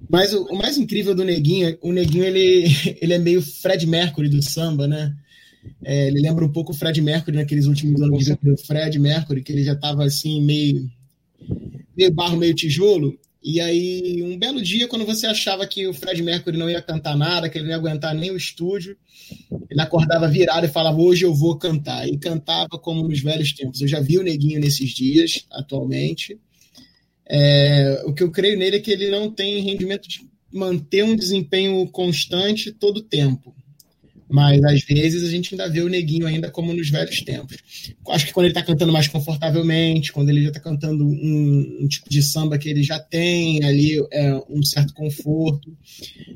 Mas 0.09 0.33
o, 0.33 0.43
o 0.45 0.57
mais 0.57 0.77
incrível 0.77 1.15
do 1.15 1.23
Neguinho, 1.23 1.77
o 1.81 1.91
Neguinho, 1.91 2.25
ele, 2.25 2.65
ele 3.01 3.13
é 3.13 3.17
meio 3.17 3.41
Fred 3.41 3.85
Mercury 3.87 4.29
do 4.29 4.41
samba, 4.41 4.87
né? 4.87 5.15
É, 5.83 6.07
ele 6.07 6.21
lembra 6.21 6.45
um 6.45 6.51
pouco 6.51 6.71
o 6.71 6.75
Fred 6.75 7.01
Mercury 7.01 7.37
naqueles 7.37 7.65
últimos 7.65 8.01
anos 8.01 8.25
do 8.41 8.57
Fred 8.57 8.97
Mercury, 8.99 9.41
que 9.41 9.51
ele 9.51 9.63
já 9.63 9.73
estava 9.73 10.05
assim, 10.05 10.41
meio, 10.41 10.89
meio 11.95 12.13
barro, 12.13 12.37
meio 12.37 12.53
tijolo. 12.53 13.17
E 13.43 13.61
aí, 13.61 14.21
um 14.23 14.37
belo 14.37 14.61
dia, 14.61 14.87
quando 14.87 15.05
você 15.05 15.27
achava 15.27 15.65
que 15.67 15.87
o 15.87 15.93
Fred 15.93 16.21
Mercury 16.21 16.57
não 16.57 16.69
ia 16.69 16.81
cantar 16.81 17.15
nada, 17.15 17.49
que 17.49 17.57
ele 17.57 17.65
não 17.65 17.71
ia 17.71 17.77
aguentar 17.77 18.13
nem 18.13 18.31
o 18.31 18.37
estúdio, 18.37 18.97
ele 19.69 19.81
acordava 19.81 20.27
virado 20.27 20.65
e 20.65 20.69
falava: 20.69 20.99
Hoje 20.99 21.23
eu 21.23 21.33
vou 21.33 21.57
cantar. 21.57 22.07
E 22.07 22.17
cantava 22.17 22.79
como 22.81 23.07
nos 23.07 23.21
velhos 23.21 23.53
tempos. 23.53 23.81
Eu 23.81 23.87
já 23.87 23.99
vi 23.99 24.17
o 24.17 24.23
Neguinho 24.23 24.59
nesses 24.59 24.89
dias, 24.89 25.45
atualmente. 25.51 26.39
É, 27.29 28.03
o 28.05 28.13
que 28.13 28.23
eu 28.23 28.31
creio 28.31 28.57
nele 28.57 28.77
é 28.77 28.79
que 28.79 28.91
ele 28.91 29.09
não 29.09 29.29
tem 29.29 29.61
rendimento 29.61 30.07
de 30.07 30.21
manter 30.51 31.03
um 31.03 31.15
desempenho 31.15 31.85
constante 31.89 32.71
todo 32.71 32.97
o 32.97 33.03
tempo. 33.03 33.53
Mas 34.29 34.61
às 34.63 34.83
vezes 34.83 35.23
a 35.23 35.31
gente 35.31 35.53
ainda 35.53 35.69
vê 35.69 35.81
o 35.81 35.87
neguinho 35.87 36.27
ainda 36.27 36.51
como 36.51 36.73
nos 36.73 36.89
velhos 36.89 37.21
tempos. 37.21 37.57
Acho 38.09 38.25
que 38.25 38.33
quando 38.33 38.45
ele 38.45 38.51
está 38.51 38.63
cantando 38.63 38.91
mais 38.91 39.07
confortavelmente, 39.07 40.11
quando 40.11 40.29
ele 40.29 40.41
já 40.41 40.49
está 40.49 40.59
cantando 40.59 41.05
um, 41.05 41.79
um, 41.81 41.87
tipo 41.87 42.09
de 42.09 42.21
samba 42.21 42.57
que 42.57 42.69
ele 42.69 42.83
já 42.83 42.99
tem 42.99 43.63
ali 43.63 43.97
é, 44.11 44.41
um 44.49 44.61
certo 44.63 44.93
conforto. 44.93 45.75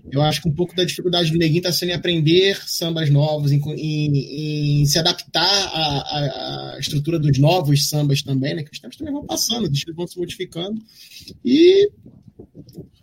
Eu 0.10 0.22
acho 0.22 0.42
que 0.42 0.48
um 0.48 0.54
pouco 0.54 0.76
da 0.76 0.86
dificuldade 0.86 1.32
do 1.32 1.38
neguinho 1.38 1.60
está 1.60 1.72
sendo 1.72 1.90
em 1.90 1.94
aprender 1.94 2.58
sambas 2.66 3.10
novos, 3.10 3.52
em, 3.52 3.62
em, 3.76 4.82
em 4.82 4.86
se 4.86 4.98
adaptar 4.98 5.44
à, 5.44 6.76
à, 6.76 6.80
estrutura 6.80 7.20
dos 7.20 7.38
novos 7.38 7.90
sambas 7.90 8.22
também, 8.22 8.56
né? 8.56 8.64
Que 8.64 8.72
os 8.72 8.80
tempos 8.80 8.98
também 8.98 9.14
vão 9.14 9.26
passando, 9.26 9.70
os 9.70 9.84
vão 9.94 10.08
se 10.08 10.18
modificando. 10.18 10.82
E 11.44 11.90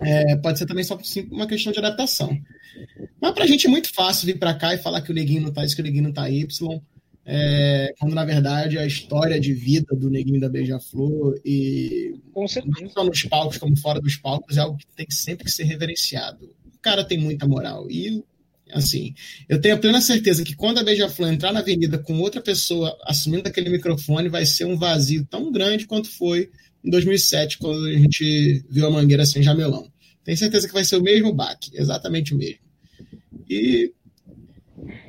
é, 0.01 0.37
pode 0.37 0.59
ser 0.59 0.67
também 0.67 0.85
só 0.85 0.99
uma 1.31 1.47
questão 1.47 1.73
de 1.73 1.79
adaptação. 1.79 2.39
Mas 3.21 3.33
pra 3.33 3.47
gente 3.47 3.67
é 3.67 3.71
muito 3.71 3.93
fácil 3.93 4.27
vir 4.27 4.39
para 4.39 4.55
cá 4.55 4.75
e 4.75 4.79
falar 4.79 5.03
que 5.03 5.11
o 5.11 5.15
Neguinho 5.15 5.43
não 5.43 5.53
tá 5.53 5.65
isso, 5.65 5.75
que 5.75 5.83
o 5.83 5.85
Neguinho 5.85 6.05
não 6.05 6.13
tá 6.13 6.31
Y. 6.31 6.81
É, 7.31 7.93
quando 7.99 8.15
na 8.15 8.25
verdade 8.25 8.79
a 8.79 8.87
história 8.87 9.39
de 9.39 9.53
vida 9.53 9.95
do 9.95 10.09
Neguinho 10.09 10.41
da 10.41 10.49
Beija-Flor 10.49 11.39
e 11.45 12.15
não 12.35 12.89
só 12.89 13.05
nos 13.05 13.23
palcos 13.25 13.59
como 13.59 13.77
fora 13.77 14.01
dos 14.01 14.17
palcos 14.17 14.57
é 14.57 14.61
algo 14.61 14.79
que 14.79 14.87
tem 14.97 15.05
sempre 15.11 15.45
que 15.45 15.51
ser 15.51 15.65
reverenciado. 15.65 16.47
O 16.75 16.79
cara 16.81 17.05
tem 17.05 17.19
muita 17.19 17.47
moral 17.47 17.87
e 17.91 18.25
assim, 18.73 19.13
eu 19.47 19.61
tenho 19.61 19.75
a 19.75 19.79
plena 19.79 20.01
certeza 20.01 20.43
que 20.43 20.57
quando 20.57 20.79
a 20.79 20.83
Beija-Flor 20.83 21.31
entrar 21.31 21.53
na 21.53 21.61
avenida 21.61 21.99
com 21.99 22.19
outra 22.19 22.41
pessoa 22.41 22.97
assumindo 23.05 23.47
aquele 23.47 23.69
microfone 23.69 24.31
vai 24.31 24.47
ser 24.47 24.65
um 24.65 24.79
vazio 24.79 25.27
tão 25.27 25.53
grande 25.53 25.87
quanto 25.87 26.11
foi 26.11 26.51
em 26.83 26.89
2007 26.89 27.59
quando 27.59 27.85
a 27.89 27.93
gente 27.93 28.65
viu 28.71 28.87
a 28.87 28.91
Mangueira 28.91 29.27
sem 29.27 29.43
jamelão. 29.43 29.93
Tenho 30.25 30.39
certeza 30.39 30.67
que 30.67 30.73
vai 30.73 30.85
ser 30.85 30.97
o 30.97 31.03
mesmo 31.03 31.31
baque, 31.35 31.73
exatamente 31.75 32.35
o 32.35 32.39
mesmo. 32.39 32.68
E 33.49 33.93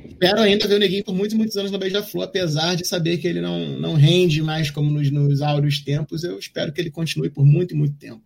espero 0.07 0.41
ainda 0.41 0.67
ver 0.67 0.75
o 0.75 0.79
Neguinho 0.79 1.03
por 1.03 1.15
muitos, 1.15 1.37
muitos 1.37 1.55
anos 1.57 1.71
no 1.71 1.77
Beija-Flor, 1.77 2.25
apesar 2.25 2.75
de 2.75 2.85
saber 2.85 3.17
que 3.17 3.27
ele 3.27 3.41
não, 3.41 3.79
não 3.79 3.93
rende 3.93 4.41
mais 4.41 4.69
como 4.69 4.91
nos, 4.91 5.09
nos 5.11 5.41
áureos 5.41 5.79
tempos, 5.79 6.23
eu 6.23 6.37
espero 6.37 6.73
que 6.73 6.81
ele 6.81 6.91
continue 6.91 7.29
por 7.29 7.45
muito, 7.45 7.75
muito 7.75 7.95
tempo. 7.95 8.23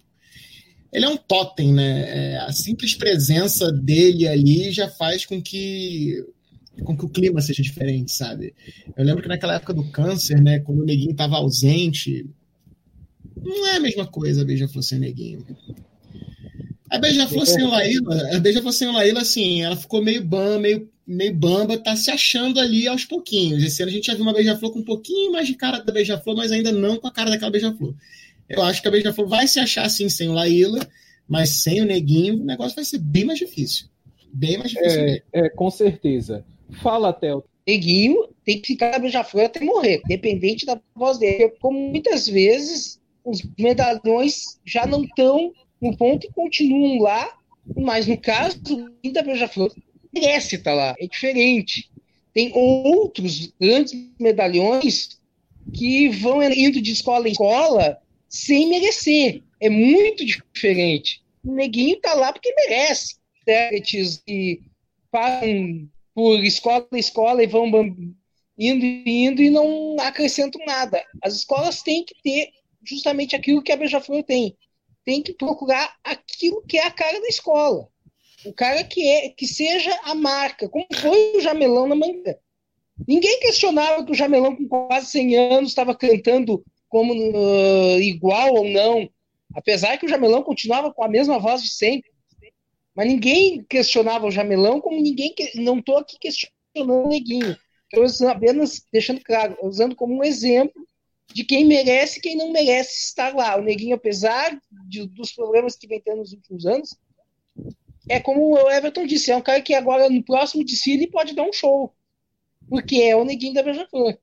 Ele 0.91 1.05
é 1.05 1.09
um 1.09 1.17
totem, 1.17 1.73
né? 1.73 2.33
É, 2.33 2.37
a 2.37 2.51
simples 2.51 2.93
presença 2.93 3.71
dele 3.71 4.27
ali 4.27 4.71
já 4.71 4.87
faz 4.87 5.25
com 5.25 5.41
que 5.41 6.23
com 6.83 6.97
que 6.97 7.05
o 7.05 7.09
clima 7.09 7.39
seja 7.39 7.61
diferente, 7.61 8.11
sabe? 8.11 8.53
Eu 8.97 9.05
lembro 9.05 9.21
que 9.21 9.29
naquela 9.29 9.55
época 9.55 9.75
do 9.75 9.83
câncer, 9.91 10.41
né, 10.41 10.59
quando 10.59 10.81
o 10.81 10.85
Neguinho 10.85 11.11
estava 11.11 11.35
ausente, 11.35 12.27
não 13.35 13.67
é 13.67 13.75
a 13.75 13.79
mesma 13.79 14.07
coisa 14.07 14.43
Beija-Flor 14.43 14.83
sem 14.83 14.99
Neguinho. 14.99 15.45
A 16.93 16.99
Beija-Flor 16.99 17.47
sem 17.47 17.65
Laíla, 17.65 18.35
a 18.35 18.39
Beija-Flor 18.39 18.71
sem 18.71 18.91
Laíla, 18.91 19.21
assim, 19.21 19.63
ela 19.63 19.75
ficou 19.75 19.99
meio 19.99 20.23
bamba, 20.23 20.59
meio, 20.59 20.87
meio 21.07 21.33
bamba, 21.33 21.75
tá 21.75 21.95
se 21.95 22.11
achando 22.11 22.59
ali 22.59 22.87
aos 22.87 23.03
pouquinhos. 23.03 23.63
Esse 23.63 23.81
ano 23.81 23.89
a 23.89 23.93
gente 23.95 24.05
já 24.05 24.13
viu 24.13 24.21
uma 24.21 24.31
Beija-Flor 24.31 24.71
com 24.71 24.77
um 24.77 24.85
pouquinho 24.85 25.31
mais 25.31 25.47
de 25.47 25.55
cara 25.55 25.79
da 25.79 25.91
Beija-Flor, 25.91 26.37
mas 26.37 26.51
ainda 26.51 26.71
não 26.71 26.97
com 26.97 27.07
a 27.07 27.11
cara 27.11 27.31
daquela 27.31 27.49
Beija-Flor. 27.49 27.95
Eu 28.47 28.61
acho 28.61 28.79
que 28.79 28.87
a 28.87 28.91
Beija-Flor 28.91 29.27
vai 29.27 29.47
se 29.47 29.59
achar 29.59 29.87
assim 29.87 30.07
sem 30.07 30.29
o 30.29 30.33
Laíla, 30.33 30.87
mas 31.27 31.63
sem 31.63 31.81
o 31.81 31.85
Neguinho, 31.85 32.35
o 32.35 32.45
negócio 32.45 32.75
vai 32.75 32.85
ser 32.85 32.99
bem 32.99 33.25
mais 33.25 33.39
difícil. 33.39 33.87
Bem 34.31 34.59
mais 34.59 34.69
difícil. 34.69 35.01
É, 35.01 35.23
é 35.33 35.49
com 35.49 35.71
certeza. 35.71 36.45
Fala, 36.73 37.11
Theo. 37.11 37.43
Neguinho 37.65 38.27
tem 38.45 38.61
que 38.61 38.67
ficar 38.67 38.91
na 38.91 38.99
Beija-Flor 38.99 39.45
até 39.45 39.61
morrer, 39.61 39.99
dependente 40.05 40.63
da 40.63 40.79
voz 40.95 41.17
dele. 41.17 41.53
Como 41.59 41.89
muitas 41.89 42.27
vezes 42.27 43.01
os 43.25 43.41
medalhões 43.57 44.59
já 44.63 44.85
não 44.85 45.03
estão 45.03 45.51
no 45.83 45.97
ponto 45.97 46.25
e 46.25 46.31
continuam 46.31 46.99
lá, 46.99 47.37
mas 47.75 48.07
no 48.07 48.17
caso 48.17 48.57
da 49.11 49.21
Beija-Flor, 49.21 49.73
merece 50.13 50.55
estar 50.55 50.73
lá, 50.73 50.95
é 50.97 51.05
diferente. 51.05 51.91
Tem 52.33 52.51
outros 52.53 53.53
grandes 53.59 53.93
medalhões 54.19 55.19
que 55.73 56.09
vão 56.09 56.41
indo 56.41 56.81
de 56.81 56.91
escola 56.91 57.27
em 57.27 57.31
escola 57.31 57.99
sem 58.27 58.69
merecer. 58.69 59.43
É 59.59 59.69
muito 59.69 60.25
diferente. 60.25 61.21
O 61.43 61.53
neguinho 61.53 61.99
tá 61.99 62.13
lá 62.13 62.31
porque 62.31 62.53
merece. 62.55 63.15
Intérpretes 63.41 64.23
que 64.25 64.61
passam 65.11 65.87
por 66.15 66.43
escola 66.43 66.87
em 66.93 66.99
escola 66.99 67.43
e 67.43 67.47
vão 67.47 67.67
indo 68.57 68.85
e 68.85 69.25
indo 69.25 69.41
e 69.41 69.49
não 69.49 69.97
acrescentam 69.99 70.65
nada. 70.65 71.03
As 71.21 71.35
escolas 71.35 71.81
têm 71.81 72.03
que 72.03 72.15
ter 72.23 72.49
justamente 72.83 73.35
aquilo 73.35 73.61
que 73.61 73.71
a 73.71 73.77
Beija-Flor 73.77 74.23
tem, 74.23 74.55
tem 75.05 75.21
que 75.21 75.33
procurar 75.33 75.95
aquilo 76.03 76.61
que 76.63 76.77
é 76.77 76.85
a 76.85 76.91
cara 76.91 77.19
da 77.19 77.27
escola. 77.27 77.87
O 78.45 78.53
cara 78.53 78.83
que 78.83 79.07
é 79.07 79.29
que 79.29 79.47
seja 79.47 79.97
a 80.03 80.13
marca, 80.13 80.67
como 80.67 80.85
foi 80.93 81.37
o 81.37 81.41
Jamelão 81.41 81.87
na 81.87 81.95
manga. 81.95 82.37
Ninguém 83.07 83.39
questionava 83.39 84.05
que 84.05 84.11
o 84.11 84.15
Jamelão, 84.15 84.55
com 84.55 84.67
quase 84.67 85.07
100 85.07 85.35
anos, 85.37 85.69
estava 85.69 85.95
cantando 85.95 86.63
como 86.89 87.13
uh, 87.13 87.99
igual 87.99 88.53
ou 88.53 88.69
não. 88.69 89.09
Apesar 89.55 89.97
que 89.97 90.05
o 90.05 90.09
Jamelão 90.09 90.43
continuava 90.43 90.93
com 90.93 91.03
a 91.03 91.09
mesma 91.09 91.39
voz 91.39 91.63
de 91.63 91.69
sempre. 91.69 92.11
Mas 92.95 93.07
ninguém 93.07 93.63
questionava 93.63 94.27
o 94.27 94.31
Jamelão, 94.31 94.79
como 94.79 95.01
ninguém. 95.01 95.33
Que... 95.33 95.59
Não 95.59 95.79
estou 95.79 95.97
aqui 95.97 96.17
questionando 96.19 97.05
o 97.05 97.09
Neguinho. 97.09 97.57
Estou 97.91 98.29
apenas 98.29 98.85
deixando 98.91 99.21
claro, 99.21 99.57
usando 99.61 99.95
como 99.95 100.15
um 100.15 100.23
exemplo 100.23 100.85
de 101.31 101.43
quem 101.43 101.65
merece 101.65 102.19
e 102.19 102.21
quem 102.21 102.35
não 102.35 102.51
merece 102.51 103.07
estar 103.07 103.35
lá. 103.35 103.57
O 103.57 103.63
Neguinho, 103.63 103.95
apesar 103.95 104.57
de, 104.87 105.07
dos 105.07 105.31
problemas 105.31 105.75
que 105.75 105.87
vem 105.87 106.01
tendo 106.01 106.17
nos 106.17 106.33
últimos 106.33 106.65
anos, 106.65 106.97
é 108.09 108.19
como 108.19 108.53
o 108.53 108.69
Everton 108.69 109.05
disse, 109.05 109.31
é 109.31 109.35
um 109.35 109.41
cara 109.41 109.61
que 109.61 109.73
agora 109.73 110.09
no 110.09 110.23
próximo 110.23 110.63
desfile 110.63 111.07
pode 111.07 111.33
dar 111.33 111.43
um 111.43 111.53
show. 111.53 111.93
Porque 112.67 112.97
é 112.97 113.15
o 113.15 113.25
Neguinho 113.25 113.53
da 113.53 113.63
Beija-Flor. 113.63 114.17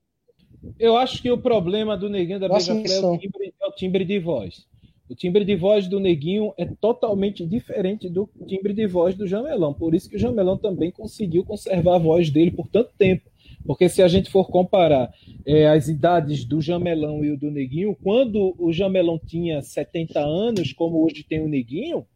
Eu 0.79 0.97
acho 0.97 1.23
que 1.23 1.31
o 1.31 1.39
problema 1.39 1.97
do 1.97 2.09
Neguinho 2.09 2.41
da 2.41 2.49
Beija-Flor 2.49 3.19
é, 3.41 3.47
é 3.61 3.67
o 3.67 3.73
timbre 3.73 4.05
de 4.05 4.19
voz. 4.19 4.67
O 5.09 5.15
timbre 5.15 5.45
de 5.45 5.57
voz 5.57 5.89
do 5.89 5.99
Neguinho 5.99 6.55
é 6.57 6.65
totalmente 6.65 7.45
diferente 7.45 8.09
do 8.09 8.31
timbre 8.47 8.73
de 8.73 8.87
voz 8.87 9.17
do 9.17 9.27
Jamelão. 9.27 9.75
Por 9.75 9.95
isso 9.95 10.09
que 10.09 10.17
o 10.17 10.19
Jamelão 10.19 10.57
também 10.57 10.93
conseguiu 10.93 11.45
conservar 11.45 11.97
a 11.97 11.99
voz 11.99 12.31
dele 12.31 12.51
por 12.51 12.69
tanto 12.69 12.93
tempo. 12.97 13.30
Porque 13.67 13.89
se 13.89 14.03
a 14.03 14.09
gente 14.09 14.31
for 14.31 14.49
comparar 14.49 15.13
é, 15.47 15.69
as 15.69 15.89
idades 15.89 16.45
do 16.45 16.61
Jamelão 16.61 17.25
e 17.25 17.31
o 17.31 17.37
do 17.37 17.51
Neguinho, 17.51 17.97
quando 18.03 18.55
o 18.59 18.73
Jamelão 18.73 19.19
tinha 19.19 19.63
70 19.63 20.19
anos, 20.19 20.73
como 20.73 21.05
hoje 21.05 21.25
tem 21.25 21.41
o 21.41 21.49
Neguinho, 21.49 22.07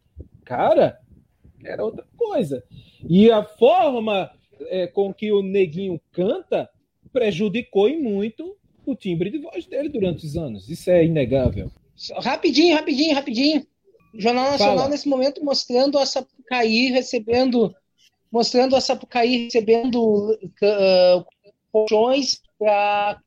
cara, 0.43 0.99
era 1.63 1.83
outra 1.83 2.05
coisa. 2.17 2.63
E 3.07 3.29
a 3.29 3.43
forma 3.43 4.31
é, 4.69 4.87
com 4.87 5.13
que 5.13 5.31
o 5.31 5.41
Neguinho 5.41 5.99
canta 6.11 6.69
prejudicou 7.13 7.89
muito 7.99 8.57
o 8.85 8.95
timbre 8.95 9.29
de 9.29 9.39
voz 9.39 9.65
dele 9.65 9.89
durante 9.89 10.25
os 10.25 10.35
anos. 10.35 10.69
Isso 10.69 10.89
é 10.89 11.05
inegável. 11.05 11.71
Rapidinho, 12.17 12.75
rapidinho, 12.75 13.15
rapidinho. 13.15 13.65
O 14.13 14.21
Jornal 14.21 14.51
Nacional, 14.51 14.77
Fala. 14.77 14.89
nesse 14.89 15.07
momento, 15.07 15.43
mostrando 15.43 15.97
a 15.97 16.05
Sapucaí 16.05 16.91
recebendo 16.91 17.73
mostrando 18.31 18.75
a 18.75 18.81
Sapucaí 18.81 19.45
recebendo 19.45 20.33
uh, 20.33 21.25
colchões 21.75 22.41
para 22.57 23.19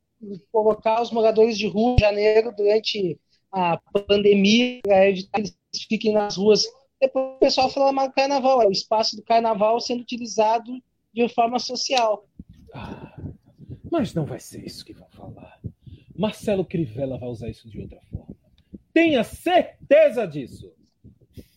colocar 0.50 1.02
os 1.02 1.10
moradores 1.10 1.58
de 1.58 1.66
rua 1.66 1.96
em 1.96 2.00
janeiro 2.00 2.50
durante 2.56 3.20
a 3.52 3.76
pandemia, 3.92 4.80
para 4.82 5.10
evitar 5.10 5.42
que 5.42 5.48
eles 5.48 5.84
fiquem 5.86 6.14
nas 6.14 6.36
ruas. 6.36 6.64
Depois 6.98 7.36
o 7.36 7.38
pessoal 7.38 7.68
fala 7.68 7.92
mal 7.92 8.08
do 8.08 8.14
carnaval, 8.14 8.62
é 8.62 8.66
o 8.66 8.72
espaço 8.72 9.16
do 9.16 9.22
carnaval 9.22 9.78
sendo 9.80 10.00
utilizado 10.00 10.72
de 11.12 11.28
forma 11.28 11.58
social. 11.58 12.26
Ah, 12.72 13.20
mas 13.92 14.14
não 14.14 14.24
vai 14.24 14.40
ser 14.40 14.64
isso 14.64 14.82
que 14.82 14.94
vão 14.94 15.08
falar. 15.10 15.60
Marcelo 16.16 16.64
Crivella 16.64 17.18
vai 17.18 17.28
usar 17.28 17.50
isso 17.50 17.68
de 17.68 17.80
outra 17.80 18.00
forma. 18.10 18.34
Tenha 18.94 19.22
certeza 19.22 20.26
disso. 20.26 20.72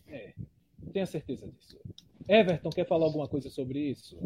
É, 0.07 0.33
tenha 0.91 1.05
certeza 1.05 1.47
disso. 1.47 1.79
Everton, 2.27 2.69
quer 2.69 2.85
falar 2.85 3.05
alguma 3.05 3.27
coisa 3.29 3.49
sobre 3.49 3.79
isso? 3.79 4.19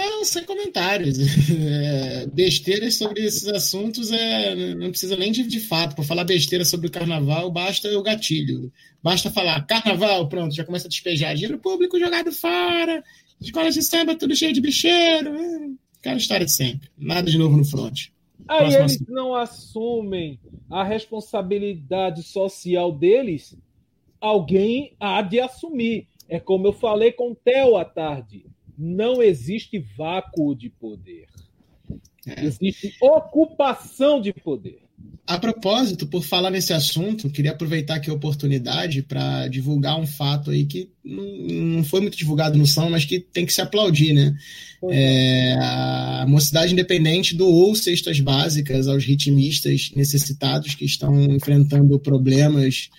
Não, 0.00 0.24
sem 0.24 0.44
comentários. 0.44 1.18
É, 1.60 2.26
besteiras 2.26 2.96
sobre 2.96 3.24
esses 3.24 3.46
assuntos 3.48 4.10
é, 4.12 4.74
não 4.74 4.90
precisa 4.90 5.16
nem 5.16 5.30
de, 5.30 5.42
de 5.42 5.60
fato. 5.60 5.94
Para 5.94 6.04
falar 6.04 6.24
besteira 6.24 6.64
sobre 6.64 6.86
o 6.86 6.90
carnaval, 6.90 7.50
basta 7.50 7.88
o 7.96 8.02
gatilho. 8.02 8.72
Basta 9.02 9.30
falar 9.30 9.66
carnaval, 9.66 10.28
pronto, 10.28 10.54
já 10.54 10.64
começa 10.64 10.86
a 10.86 10.90
despejar 10.90 11.34
dinheiro 11.34 11.58
público 11.58 11.98
jogado 11.98 12.32
fora, 12.32 13.02
escolas 13.40 13.74
de 13.74 13.82
samba 13.82 14.14
tudo 14.14 14.36
cheio 14.36 14.52
de 14.52 14.60
bicheiro. 14.60 15.34
É, 15.34 15.70
aquela 15.98 16.16
história 16.16 16.46
de 16.46 16.52
sempre. 16.52 16.88
Nada 16.96 17.30
de 17.30 17.36
novo 17.38 17.56
no 17.56 17.64
front. 17.64 18.08
Aí 18.48 18.58
Próximo 18.58 18.80
eles 18.80 18.92
assunto. 18.92 19.12
não 19.12 19.34
assumem 19.34 20.40
a 20.70 20.84
responsabilidade 20.84 22.22
social 22.22 22.92
deles, 22.92 23.56
alguém 24.20 24.94
há 24.98 25.20
de 25.22 25.40
assumir. 25.40 26.06
É 26.28 26.38
como 26.38 26.66
eu 26.68 26.72
falei 26.72 27.12
com 27.12 27.32
o 27.32 27.34
Theo 27.34 27.76
à 27.76 27.84
tarde 27.84 28.44
não 28.80 29.22
existe 29.22 29.78
vácuo 29.96 30.54
de 30.54 30.70
poder. 30.70 31.26
É. 32.26 32.44
Existe 32.44 32.94
ocupação 33.00 34.20
de 34.20 34.32
poder. 34.32 34.80
A 35.26 35.38
propósito, 35.38 36.06
por 36.06 36.22
falar 36.24 36.50
nesse 36.50 36.72
assunto, 36.72 37.30
queria 37.30 37.52
aproveitar 37.52 37.96
aqui 37.96 38.10
a 38.10 38.12
oportunidade 38.12 39.02
para 39.02 39.46
divulgar 39.48 39.98
um 39.98 40.06
fato 40.06 40.50
aí 40.50 40.64
que 40.64 40.90
não 41.04 41.84
foi 41.84 42.00
muito 42.00 42.16
divulgado 42.16 42.58
no 42.58 42.66
São, 42.66 42.90
mas 42.90 43.04
que 43.04 43.20
tem 43.20 43.46
que 43.46 43.52
se 43.52 43.60
aplaudir, 43.60 44.12
né? 44.12 44.34
É, 44.90 45.54
a 45.60 46.24
Mocidade 46.26 46.72
Independente 46.72 47.36
doou 47.36 47.74
cestas 47.76 48.18
básicas 48.18 48.88
aos 48.88 49.04
ritmistas 49.04 49.92
necessitados 49.94 50.74
que 50.74 50.84
estão 50.84 51.22
enfrentando 51.22 51.98
problemas 52.00 52.90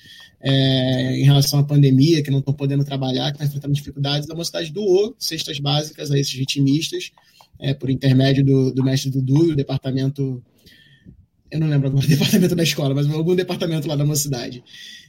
é, 0.44 1.18
em 1.18 1.24
relação 1.24 1.60
à 1.60 1.64
pandemia, 1.64 2.24
que 2.24 2.32
não 2.32 2.40
estão 2.40 2.54
podendo 2.54 2.84
trabalhar, 2.84 3.28
que 3.28 3.36
estão 3.36 3.48
enfrentando 3.48 3.74
dificuldades, 3.74 4.30
a 4.30 4.36
mocidade 4.36 4.72
doou 4.72 5.16
cestas 5.20 5.60
básicas 5.60 6.12
a 6.12 6.18
esses 6.18 6.34
ritmistas, 6.34 7.12
é, 7.60 7.74
por 7.74 7.90
intermédio 7.90 8.44
do, 8.44 8.74
do 8.74 8.84
mestre 8.84 9.12
Dudu 9.12 9.50
e 9.50 9.52
o 9.52 9.56
departamento. 9.56 10.44
Eu 11.50 11.60
não 11.60 11.68
lembro 11.68 11.90
agora 11.90 12.06
o 12.06 12.08
departamento 12.10 12.56
da 12.56 12.64
escola, 12.64 12.96
mas 12.96 13.08
algum 13.08 13.36
departamento 13.36 13.88
lá 13.88 13.96
da 13.96 14.06
mocidade. 14.06 14.64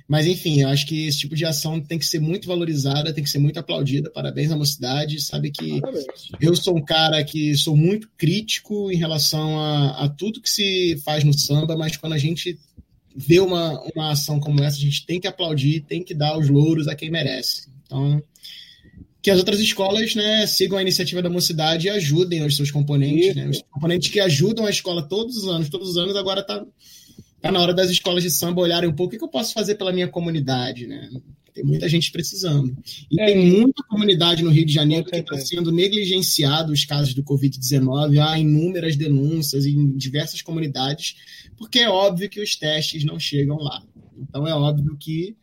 Mas, 0.08 0.26
enfim, 0.26 0.60
eu 0.60 0.68
acho 0.68 0.86
que 0.86 1.06
esse 1.06 1.20
tipo 1.20 1.34
de 1.34 1.44
ação 1.46 1.80
tem 1.80 1.98
que 1.98 2.04
ser 2.04 2.20
muito 2.20 2.46
valorizada, 2.46 3.12
tem 3.12 3.22
que 3.22 3.30
ser 3.30 3.38
muito 3.38 3.58
aplaudida. 3.58 4.10
Parabéns 4.10 4.50
à 4.50 4.56
mocidade. 4.56 5.20
Sabe 5.22 5.50
que 5.50 5.80
Parabéns. 5.80 6.04
eu 6.40 6.54
sou 6.56 6.76
um 6.76 6.84
cara 6.84 7.22
que 7.24 7.56
sou 7.56 7.76
muito 7.76 8.10
crítico 8.16 8.90
em 8.90 8.96
relação 8.96 9.58
a, 9.58 10.04
a 10.04 10.08
tudo 10.08 10.40
que 10.42 10.50
se 10.50 11.00
faz 11.04 11.24
no 11.24 11.32
samba, 11.32 11.76
mas 11.76 11.96
quando 11.96 12.14
a 12.14 12.18
gente 12.18 12.58
ver 13.14 13.40
uma, 13.40 13.80
uma 13.94 14.10
ação 14.10 14.40
como 14.40 14.62
essa, 14.62 14.76
a 14.76 14.80
gente 14.80 15.04
tem 15.06 15.20
que 15.20 15.26
aplaudir, 15.26 15.80
tem 15.80 16.02
que 16.02 16.14
dar 16.14 16.38
os 16.38 16.48
louros 16.48 16.88
a 16.88 16.94
quem 16.94 17.10
merece. 17.10 17.68
Então, 17.84 18.22
que 19.22 19.30
as 19.30 19.38
outras 19.38 19.60
escolas 19.60 20.14
né, 20.16 20.46
sigam 20.46 20.76
a 20.76 20.82
iniciativa 20.82 21.22
da 21.22 21.30
mocidade 21.30 21.86
e 21.86 21.90
ajudem 21.90 22.44
os 22.44 22.56
seus 22.56 22.72
componentes. 22.72 23.36
Né? 23.36 23.48
Os 23.48 23.62
componentes 23.70 24.10
que 24.10 24.18
ajudam 24.18 24.66
a 24.66 24.70
escola 24.70 25.02
todos 25.08 25.36
os 25.36 25.48
anos, 25.48 25.68
todos 25.68 25.90
os 25.90 25.96
anos, 25.96 26.16
agora 26.16 26.40
está 26.40 26.64
tá 27.42 27.52
na 27.52 27.60
hora 27.60 27.74
das 27.74 27.90
escolas 27.90 28.22
de 28.22 28.30
samba 28.30 28.62
olharem 28.62 28.88
um 28.88 28.94
pouco 28.94 29.14
o 29.14 29.18
que 29.18 29.24
eu 29.24 29.28
posso 29.28 29.52
fazer 29.52 29.74
pela 29.74 29.92
minha 29.92 30.08
comunidade. 30.08 30.86
Né? 30.86 31.10
Tem 31.52 31.64
muita 31.64 31.88
gente 31.88 32.10
precisando. 32.10 32.74
E 33.10 33.20
é, 33.20 33.26
tem 33.26 33.50
muita 33.50 33.82
comunidade 33.84 34.42
no 34.42 34.50
Rio 34.50 34.64
de 34.64 34.72
Janeiro 34.72 35.04
que 35.04 35.16
está 35.16 35.36
sendo 35.38 35.70
negligenciado 35.70 36.72
os 36.72 36.84
casos 36.84 37.14
do 37.14 37.22
Covid-19. 37.22 38.18
Há 38.18 38.38
inúmeras 38.38 38.96
denúncias 38.96 39.66
em 39.66 39.94
diversas 39.96 40.40
comunidades, 40.40 41.16
porque 41.56 41.80
é 41.80 41.90
óbvio 41.90 42.30
que 42.30 42.40
os 42.40 42.56
testes 42.56 43.04
não 43.04 43.18
chegam 43.18 43.56
lá. 43.56 43.82
Então 44.16 44.46
é 44.46 44.54
óbvio 44.54 44.96
que 44.96 45.36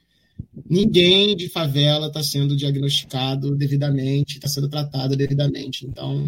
ninguém 0.68 1.36
de 1.36 1.48
favela 1.50 2.08
está 2.08 2.24
sendo 2.24 2.56
diagnosticado 2.56 3.56
devidamente, 3.56 4.36
está 4.36 4.48
sendo 4.48 4.70
tratado 4.70 5.16
devidamente. 5.16 5.86
Então 5.86 6.28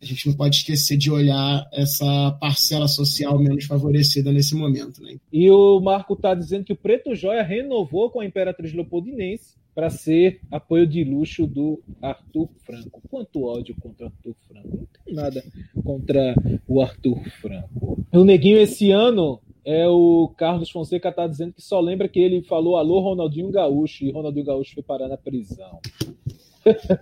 a 0.00 0.04
gente 0.04 0.26
não 0.28 0.34
pode 0.34 0.56
esquecer 0.56 0.96
de 0.96 1.10
olhar 1.10 1.68
essa 1.72 2.36
parcela 2.40 2.88
social 2.88 3.38
menos 3.38 3.64
favorecida 3.64 4.32
nesse 4.32 4.54
momento. 4.54 5.02
Né? 5.02 5.16
E 5.32 5.50
o 5.50 5.80
Marco 5.80 6.14
está 6.14 6.34
dizendo 6.34 6.64
que 6.64 6.72
o 6.72 6.76
Preto 6.76 7.14
Joia 7.14 7.42
renovou 7.42 8.10
com 8.10 8.20
a 8.20 8.26
Imperatriz 8.26 8.72
Leopoldinense 8.72 9.56
para 9.74 9.90
ser 9.90 10.40
apoio 10.50 10.86
de 10.86 11.04
luxo 11.04 11.46
do 11.46 11.80
Arthur 12.02 12.48
Franco. 12.64 13.00
Quanto 13.08 13.44
ódio 13.44 13.76
contra 13.80 14.06
o 14.06 14.08
Arthur 14.08 14.34
Franco. 14.48 14.76
Não 14.76 15.04
tem 15.04 15.14
nada 15.14 15.44
contra 15.84 16.34
o 16.66 16.80
Arthur 16.80 17.22
Franco. 17.40 18.04
O 18.12 18.24
Neguinho 18.24 18.58
esse 18.58 18.90
ano 18.90 19.40
é 19.64 19.86
o 19.86 20.32
Carlos 20.36 20.70
Fonseca 20.70 21.10
está 21.10 21.26
dizendo 21.26 21.52
que 21.52 21.62
só 21.62 21.78
lembra 21.78 22.08
que 22.08 22.18
ele 22.18 22.42
falou 22.42 22.76
alô 22.76 23.00
Ronaldinho 23.00 23.50
Gaúcho 23.50 24.04
e 24.04 24.10
Ronaldinho 24.10 24.46
Gaúcho 24.46 24.74
foi 24.74 24.82
parar 24.82 25.08
na 25.08 25.16
prisão. 25.16 25.78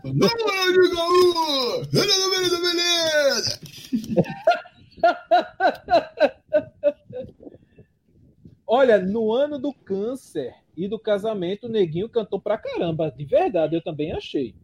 Vamos! 0.04 1.86
Beleza, 1.88 2.60
beleza! 2.60 3.60
Olha, 8.66 8.98
no 8.98 9.32
ano 9.32 9.58
do 9.58 9.72
câncer 9.72 10.54
e 10.76 10.88
do 10.88 10.98
casamento, 10.98 11.66
o 11.66 11.70
Neguinho 11.70 12.08
cantou 12.08 12.40
pra 12.40 12.58
caramba. 12.58 13.10
De 13.10 13.24
verdade, 13.24 13.76
eu 13.76 13.82
também 13.82 14.12
achei. 14.12 14.54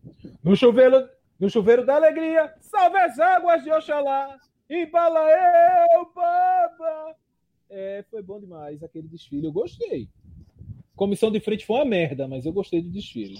No 0.42 0.56
chuveiro, 0.56 1.08
no 1.38 1.48
chuveiro 1.48 1.86
da 1.86 1.94
alegria, 1.96 2.52
salve 2.60 2.98
as 2.98 3.18
águas 3.18 3.62
de 3.62 3.70
Oxalá, 3.70 4.36
embala 4.68 5.20
eu, 5.94 6.12
baba. 6.14 7.16
É, 7.70 8.04
foi 8.10 8.22
bom 8.22 8.38
demais 8.40 8.82
aquele 8.82 9.08
desfile, 9.08 9.46
eu 9.46 9.52
gostei. 9.52 10.08
Comissão 10.94 11.30
de 11.30 11.40
frente 11.40 11.64
foi 11.64 11.76
uma 11.76 11.84
merda, 11.84 12.28
mas 12.28 12.44
eu 12.44 12.52
gostei 12.52 12.82
do 12.82 12.90
desfile 12.90 13.38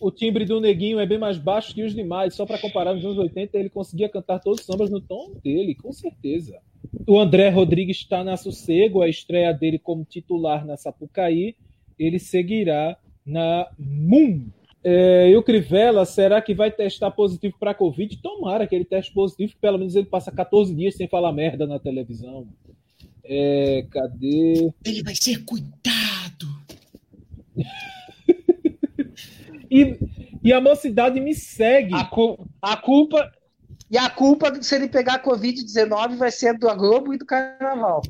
o 0.00 0.10
timbre 0.10 0.44
do 0.44 0.60
Neguinho 0.60 1.00
é 1.00 1.06
bem 1.06 1.18
mais 1.18 1.38
baixo 1.38 1.74
que 1.74 1.82
os 1.82 1.94
demais. 1.94 2.34
Só 2.34 2.46
para 2.46 2.58
comparar, 2.58 2.94
nos 2.94 3.04
anos 3.04 3.18
80 3.18 3.58
ele 3.58 3.68
conseguia 3.68 4.08
cantar 4.08 4.38
todos 4.38 4.60
os 4.60 4.66
sambas 4.66 4.90
no 4.90 5.00
tom 5.00 5.34
dele, 5.42 5.74
com 5.74 5.92
certeza. 5.92 6.58
O 7.06 7.18
André 7.18 7.48
Rodrigues 7.48 7.98
está 7.98 8.22
na 8.22 8.36
Sossego, 8.36 9.02
a 9.02 9.08
estreia 9.08 9.52
dele 9.52 9.78
como 9.78 10.04
titular 10.04 10.64
na 10.64 10.76
Sapucaí. 10.76 11.56
Ele 11.98 12.18
seguirá 12.18 12.96
na 13.26 13.68
MUM. 13.78 14.50
É, 14.84 15.28
e 15.28 15.36
o 15.36 15.42
Crivella, 15.42 16.04
será 16.04 16.40
que 16.40 16.54
vai 16.54 16.70
testar 16.70 17.10
positivo 17.10 17.56
para 17.58 17.74
Covid? 17.74 18.16
Tomara 18.22 18.66
que 18.66 18.74
ele 18.74 18.84
teste 18.84 19.12
positivo, 19.12 19.54
pelo 19.60 19.78
menos 19.78 19.96
ele 19.96 20.06
passa 20.06 20.30
14 20.30 20.72
dias 20.74 20.94
sem 20.94 21.08
falar 21.08 21.32
merda 21.32 21.66
na 21.66 21.80
televisão. 21.80 22.46
É, 23.24 23.84
cadê? 23.90 24.70
Ele 24.86 25.02
vai 25.02 25.14
ser 25.14 25.44
cuidado. 25.44 25.97
E, 29.70 29.98
e 30.42 30.52
a 30.52 30.60
mocidade 30.60 31.20
me 31.20 31.34
segue. 31.34 31.94
A, 31.94 32.04
cu 32.04 32.48
a 32.60 32.76
culpa. 32.76 33.30
E 33.90 33.96
a 33.96 34.08
culpa, 34.10 34.62
se 34.62 34.74
ele 34.74 34.88
pegar 34.88 35.22
Covid-19, 35.22 36.16
vai 36.16 36.30
ser 36.30 36.58
do 36.58 36.74
Globo 36.76 37.14
e 37.14 37.18
do 37.18 37.26
Carnaval. 37.26 38.02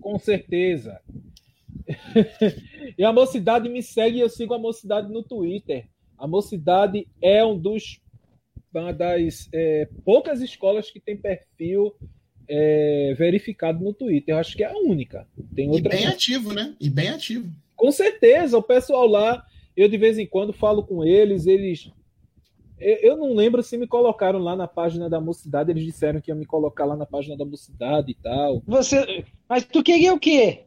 Com 0.00 0.18
certeza. 0.18 1.00
e 2.96 3.04
a 3.04 3.12
mocidade 3.12 3.68
me 3.68 3.82
segue 3.82 4.18
e 4.18 4.20
eu 4.20 4.28
sigo 4.28 4.54
a 4.54 4.58
mocidade 4.58 5.12
no 5.12 5.22
Twitter. 5.22 5.86
A 6.16 6.26
mocidade 6.26 7.06
é 7.22 7.44
um 7.44 7.58
dos 7.58 8.00
uma 8.74 8.92
das 8.92 9.48
é, 9.52 9.88
poucas 10.04 10.40
escolas 10.40 10.90
que 10.90 11.00
tem 11.00 11.16
perfil 11.16 11.94
é, 12.48 13.14
verificado 13.16 13.82
no 13.82 13.92
Twitter. 13.92 14.34
Eu 14.34 14.38
acho 14.38 14.56
que 14.56 14.62
é 14.62 14.66
a 14.66 14.76
única. 14.76 15.26
Tem 15.54 15.68
outra... 15.68 15.94
E 15.94 15.98
bem 15.98 16.06
ativo, 16.06 16.52
né? 16.52 16.74
E 16.80 16.88
bem 16.88 17.08
ativo. 17.08 17.50
Com 17.76 17.90
certeza, 17.90 18.58
o 18.58 18.62
pessoal 18.62 19.06
lá 19.06 19.44
eu 19.78 19.88
de 19.88 19.96
vez 19.96 20.18
em 20.18 20.26
quando 20.26 20.52
falo 20.52 20.82
com 20.82 21.04
eles, 21.04 21.46
eles. 21.46 21.92
Eu 22.80 23.16
não 23.16 23.32
lembro 23.32 23.62
se 23.62 23.78
me 23.78 23.86
colocaram 23.86 24.40
lá 24.40 24.56
na 24.56 24.66
página 24.66 25.08
da 25.08 25.20
mocidade, 25.20 25.70
eles 25.70 25.84
disseram 25.84 26.20
que 26.20 26.32
iam 26.32 26.38
me 26.38 26.44
colocar 26.44 26.84
lá 26.84 26.96
na 26.96 27.06
página 27.06 27.36
da 27.36 27.44
mocidade 27.44 28.10
e 28.10 28.14
tal. 28.14 28.60
Você. 28.66 29.24
Mas 29.48 29.64
tu 29.64 29.82
queria 29.82 30.12
o 30.12 30.18
quê? 30.18 30.64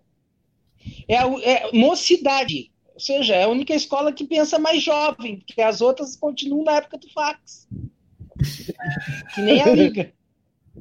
É, 1.10 1.16
é 1.18 1.72
mocidade. 1.74 2.72
Ou 2.94 3.00
seja, 3.02 3.36
é 3.36 3.44
a 3.44 3.50
única 3.50 3.74
escola 3.74 4.14
que 4.14 4.26
pensa 4.26 4.58
mais 4.58 4.82
jovem, 4.82 5.40
porque 5.40 5.62
as 5.62 5.82
outras 5.82 6.16
continuam 6.16 6.64
na 6.64 6.78
época 6.78 6.98
do 6.98 7.10
fax. 7.12 7.68
que 9.36 9.42
nem 9.42 9.62
a 9.62 9.76
liga. 9.76 10.14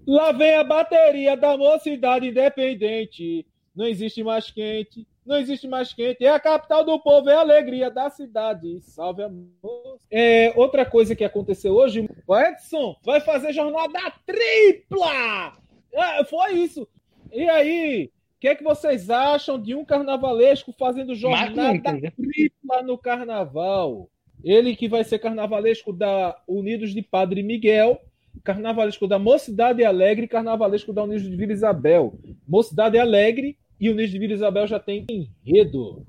Lá 0.07 0.31
vem 0.31 0.55
a 0.55 0.63
bateria 0.63 1.37
da 1.37 1.57
mocidade 1.57 2.29
independente. 2.29 3.45
Não 3.75 3.87
existe 3.87 4.23
mais 4.23 4.51
quente, 4.51 5.07
não 5.25 5.39
existe 5.39 5.69
mais 5.69 5.93
quente. 5.93 6.25
É 6.25 6.31
a 6.31 6.41
capital 6.41 6.85
do 6.85 6.99
povo, 6.99 7.29
é 7.29 7.35
a 7.35 7.41
alegria 7.41 7.91
da 7.91 8.11
cidade. 8.11 8.81
Salve 8.81 9.23
amor. 9.23 9.99
É, 10.11 10.53
outra 10.57 10.85
coisa 10.85 11.15
que 11.15 11.25
aconteceu 11.25 11.75
hoje, 11.75 12.09
o 12.27 12.37
Edson 12.37 12.97
vai 13.05 13.21
fazer 13.21 13.53
jornada 13.53 14.13
tripla. 14.27 15.53
É, 15.93 16.25
foi 16.25 16.53
isso. 16.55 16.89
E 17.33 17.49
aí, 17.49 18.11
o 18.37 18.41
que, 18.41 18.49
é 18.49 18.55
que 18.55 18.65
vocês 18.65 19.11
acham 19.11 19.61
de 19.61 19.75
um 19.75 19.85
carnavalesco 19.85 20.73
fazendo 20.79 21.15
jornada 21.15 21.79
tripla 22.17 22.83
no 22.83 22.97
carnaval? 22.97 24.09
Ele 24.43 24.75
que 24.75 24.89
vai 24.89 25.05
ser 25.05 25.19
carnavalesco 25.19 25.93
da 25.93 26.37
Unidos 26.49 26.95
de 26.95 27.03
Padre 27.03 27.43
Miguel, 27.43 28.01
carnavalesco 28.43 29.07
da 29.07 29.19
Mocidade 29.19 29.85
Alegre 29.85 30.27
carnavalesco 30.27 30.93
da 30.93 31.05
Unidos 31.05 31.29
de 31.29 31.37
Vila 31.37 31.53
Isabel. 31.53 32.19
Mocidade 32.49 32.99
Alegre 32.99 33.59
e 33.81 33.89
o 33.89 33.95
Nisso 33.95 34.13
de 34.13 34.19
Vila 34.19 34.35
Isabel 34.35 34.67
já 34.67 34.79
tem 34.79 35.07
enredo. 35.09 36.07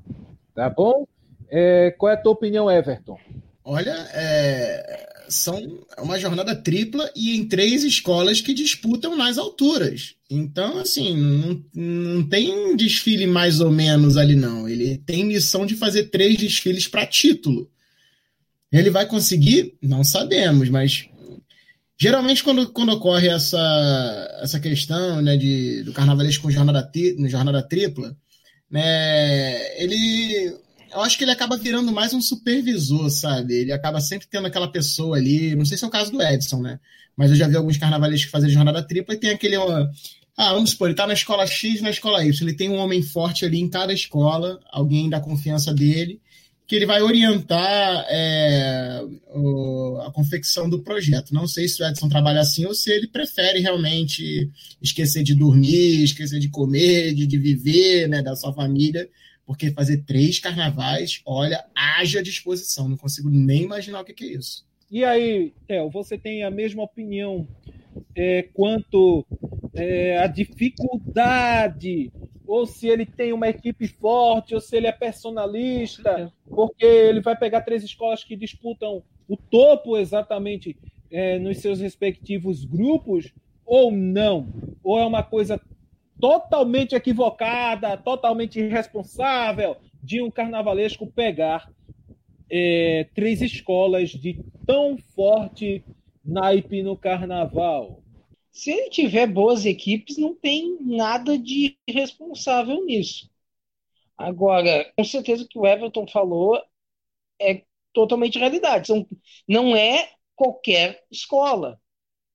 Tá 0.54 0.70
bom? 0.70 1.08
É, 1.50 1.92
qual 1.98 2.12
é 2.12 2.16
a 2.16 2.18
tua 2.18 2.34
opinião, 2.34 2.70
Everton? 2.70 3.18
Olha, 3.64 3.96
é, 4.14 5.10
são 5.30 5.86
uma 5.98 6.20
jornada 6.20 6.56
tripla 6.56 7.10
e 7.16 7.36
em 7.36 7.48
três 7.48 7.84
escolas 7.84 8.42
que 8.42 8.54
disputam 8.54 9.16
nas 9.16 9.38
alturas. 9.38 10.16
Então, 10.30 10.78
assim, 10.80 11.16
não, 11.16 11.64
não 11.74 12.24
tem 12.28 12.76
desfile 12.76 13.26
mais 13.26 13.62
ou 13.62 13.72
menos 13.72 14.18
ali, 14.18 14.36
não. 14.36 14.68
Ele 14.68 14.98
tem 14.98 15.26
missão 15.26 15.66
de 15.66 15.76
fazer 15.76 16.06
três 16.06 16.38
desfiles 16.38 16.88
para 16.88 17.06
título. 17.06 17.70
Ele 18.72 18.90
vai 18.90 19.06
conseguir? 19.06 19.76
Não 19.82 20.04
sabemos, 20.04 20.70
mas 20.70 21.10
geralmente 22.02 22.44
quando, 22.44 22.68
quando 22.72 22.94
ocorre 22.94 23.28
essa, 23.28 24.40
essa 24.42 24.60
questão 24.60 25.22
né, 25.22 25.38
de, 25.38 25.84
do 25.84 25.94
carnavalesco 25.94 26.42
com 26.42 26.50
jornada, 26.50 26.90
jornada 27.30 27.62
tripla, 27.62 28.18
né, 28.72 29.80
ele 29.80 30.52
eu 30.92 31.02
acho 31.02 31.16
que 31.16 31.24
ele 31.24 31.32
acaba 31.32 31.56
virando 31.58 31.92
mais 31.92 32.12
um 32.12 32.20
supervisor, 32.20 33.08
sabe? 33.12 33.54
Ele 33.54 33.72
acaba 33.72 34.02
sempre 34.02 34.28
tendo 34.28 34.48
aquela 34.48 34.68
pessoa 34.68 35.16
ali. 35.16 35.56
Não 35.56 35.64
sei 35.64 35.78
se 35.78 35.86
é 35.86 35.88
o 35.88 35.92
caso 35.92 36.12
do 36.12 36.22
Edson, 36.22 36.60
né? 36.60 36.80
Mas 37.16 37.30
eu 37.30 37.38
já 37.38 37.48
vi 37.48 37.56
alguns 37.56 37.78
carnavalistas 37.78 38.26
que 38.26 38.32
fazem 38.32 38.50
jornada 38.50 38.84
tripla 38.84 39.14
e 39.14 39.18
tem 39.18 39.30
aquele. 39.30 39.56
Ah, 40.36 40.54
vamos 40.54 40.72
supor, 40.72 40.88
ele 40.88 40.98
tá 40.98 41.08
na 41.08 41.14
escola 41.14 41.46
X 41.46 41.82
na 41.82 41.92
escola 41.92 42.26
Y. 42.26 42.42
Ele 42.42 42.58
tem 42.58 42.70
um 42.70 42.78
homem 42.78 43.02
forte 43.04 43.46
ali 43.46 43.60
em 43.60 43.70
cada 43.70 43.94
escola, 43.94 44.60
alguém 44.70 45.10
da 45.10 45.22
confiança 45.22 45.74
dele, 45.74 46.20
que 46.72 46.76
ele 46.78 46.86
vai 46.86 47.02
orientar 47.02 48.06
é, 48.08 49.04
o, 49.36 49.98
a 50.08 50.12
confecção 50.14 50.70
do 50.70 50.80
projeto. 50.80 51.34
Não 51.34 51.46
sei 51.46 51.68
se 51.68 51.84
o 51.84 51.86
Edson 51.86 52.08
trabalha 52.08 52.40
assim 52.40 52.66
ou 52.66 52.74
se 52.74 52.90
ele 52.90 53.08
prefere 53.08 53.60
realmente 53.60 54.50
esquecer 54.82 55.22
de 55.22 55.36
dormir, 55.36 56.02
esquecer 56.02 56.40
de 56.40 56.48
comer, 56.48 57.14
de, 57.14 57.28
de 57.28 57.38
viver, 57.38 58.08
né, 58.08 58.22
da 58.22 58.38
sua 58.38 58.54
família 58.54 59.10
porque 59.46 59.72
fazer 59.72 60.06
três 60.06 60.40
carnavais, 60.40 61.22
olha, 61.26 61.62
haja 61.76 62.24
disposição. 62.24 62.88
Não 62.88 62.96
consigo 62.96 63.30
nem 63.30 63.64
imaginar 63.64 64.00
o 64.00 64.06
que, 64.06 64.14
que 64.14 64.24
é 64.24 64.38
isso. 64.38 64.66
E 64.90 65.04
aí, 65.04 65.52
Theo, 65.68 65.90
você 65.90 66.18
tem 66.18 66.46
a 66.46 66.50
mesma 66.50 66.84
opinião 66.84 67.46
é, 68.16 68.44
quanto 68.54 69.26
é, 69.74 70.18
a 70.18 70.28
dificuldade, 70.28 72.12
ou 72.46 72.66
se 72.66 72.88
ele 72.88 73.06
tem 73.06 73.32
uma 73.32 73.48
equipe 73.48 73.88
forte, 73.88 74.54
ou 74.54 74.60
se 74.60 74.76
ele 74.76 74.88
é 74.88 74.92
personalista, 74.92 76.32
porque 76.50 76.86
ele 76.86 77.22
vai 77.22 77.38
pegar 77.38 77.62
três 77.62 77.84
escolas 77.84 78.24
que 78.24 78.36
disputam 78.36 79.04
o 79.28 79.38
topo 79.38 79.98
exatamente 79.98 80.78
é, 81.10 81.40
nos 81.40 81.60
seus 81.60 81.80
respectivos 81.80 82.66
grupos, 82.66 83.34
ou 83.66 83.92
não? 83.92 84.48
Ou 84.84 85.00
é 85.00 85.06
uma 85.06 85.24
coisa 85.24 85.62
totalmente 86.20 86.94
equivocada, 86.94 87.98
totalmente 87.98 88.60
irresponsável 88.60 89.78
de 90.04 90.22
um 90.22 90.30
carnavalesco 90.30 91.08
pegar 91.08 91.72
é, 92.50 93.08
três 93.16 93.42
escolas 93.42 94.10
de 94.10 94.44
tão 94.66 94.98
forte 94.98 95.84
naipe 96.24 96.84
no 96.84 96.98
carnaval. 96.98 98.04
Se 98.52 98.72
ele 98.72 98.90
tiver 98.90 99.28
boas 99.28 99.66
equipes, 99.66 100.18
não 100.18 100.36
tem 100.36 100.78
nada 100.82 101.38
de 101.38 101.78
irresponsável 101.88 102.86
nisso. 102.86 103.30
Agora, 104.18 104.92
com 104.96 105.04
certeza 105.04 105.44
o 105.44 105.48
que 105.48 105.58
o 105.58 105.66
Everton 105.66 106.08
falou 106.08 106.62
é 107.40 107.64
totalmente 107.94 108.40
realidade. 108.40 108.88
São, 108.88 109.08
não 109.48 109.76
é 109.76 110.12
qualquer 110.36 111.04
escola. 111.12 111.82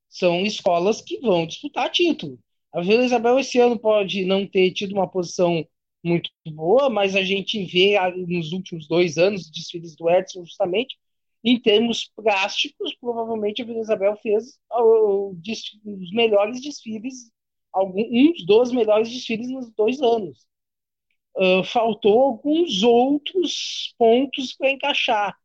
São 0.09 0.43
escolas 0.45 1.01
que 1.01 1.21
vão 1.21 1.47
disputar 1.47 1.91
título. 1.91 2.39
A 2.73 2.81
Vila 2.81 3.05
Isabel 3.05 3.39
esse 3.39 3.59
ano 3.59 3.79
pode 3.79 4.25
não 4.25 4.47
ter 4.47 4.73
tido 4.73 4.93
uma 4.95 5.09
posição 5.09 5.67
muito 6.05 6.31
boa, 6.47 6.89
mas 6.91 7.17
a 7.17 7.23
gente 7.23 7.65
vê 7.67 7.97
nos 8.29 8.53
últimos 8.53 8.87
dois 8.87 9.19
anos 9.19 9.51
desfiles 9.51 9.97
do 9.97 10.09
Edson 10.09 10.45
justamente 10.45 10.97
em 11.47 11.61
termos 11.61 12.11
plásticos, 12.17 12.93
provavelmente 12.97 13.63
a 13.63 13.65
Vila 13.65 13.79
Isabel 13.79 14.17
fez 14.17 14.59
os 14.69 16.11
melhores 16.11 16.61
desfiles, 16.61 17.31
alguns 17.73 18.45
dos 18.45 18.73
melhores 18.73 19.09
desfiles 19.09 19.49
nos 19.49 19.71
dois 19.71 20.03
anos. 20.03 20.45
Uh, 21.37 21.63
faltou 21.63 22.21
alguns 22.21 22.83
outros 22.83 23.95
pontos 23.97 24.55
para 24.55 24.73
encaixar. 24.73 25.37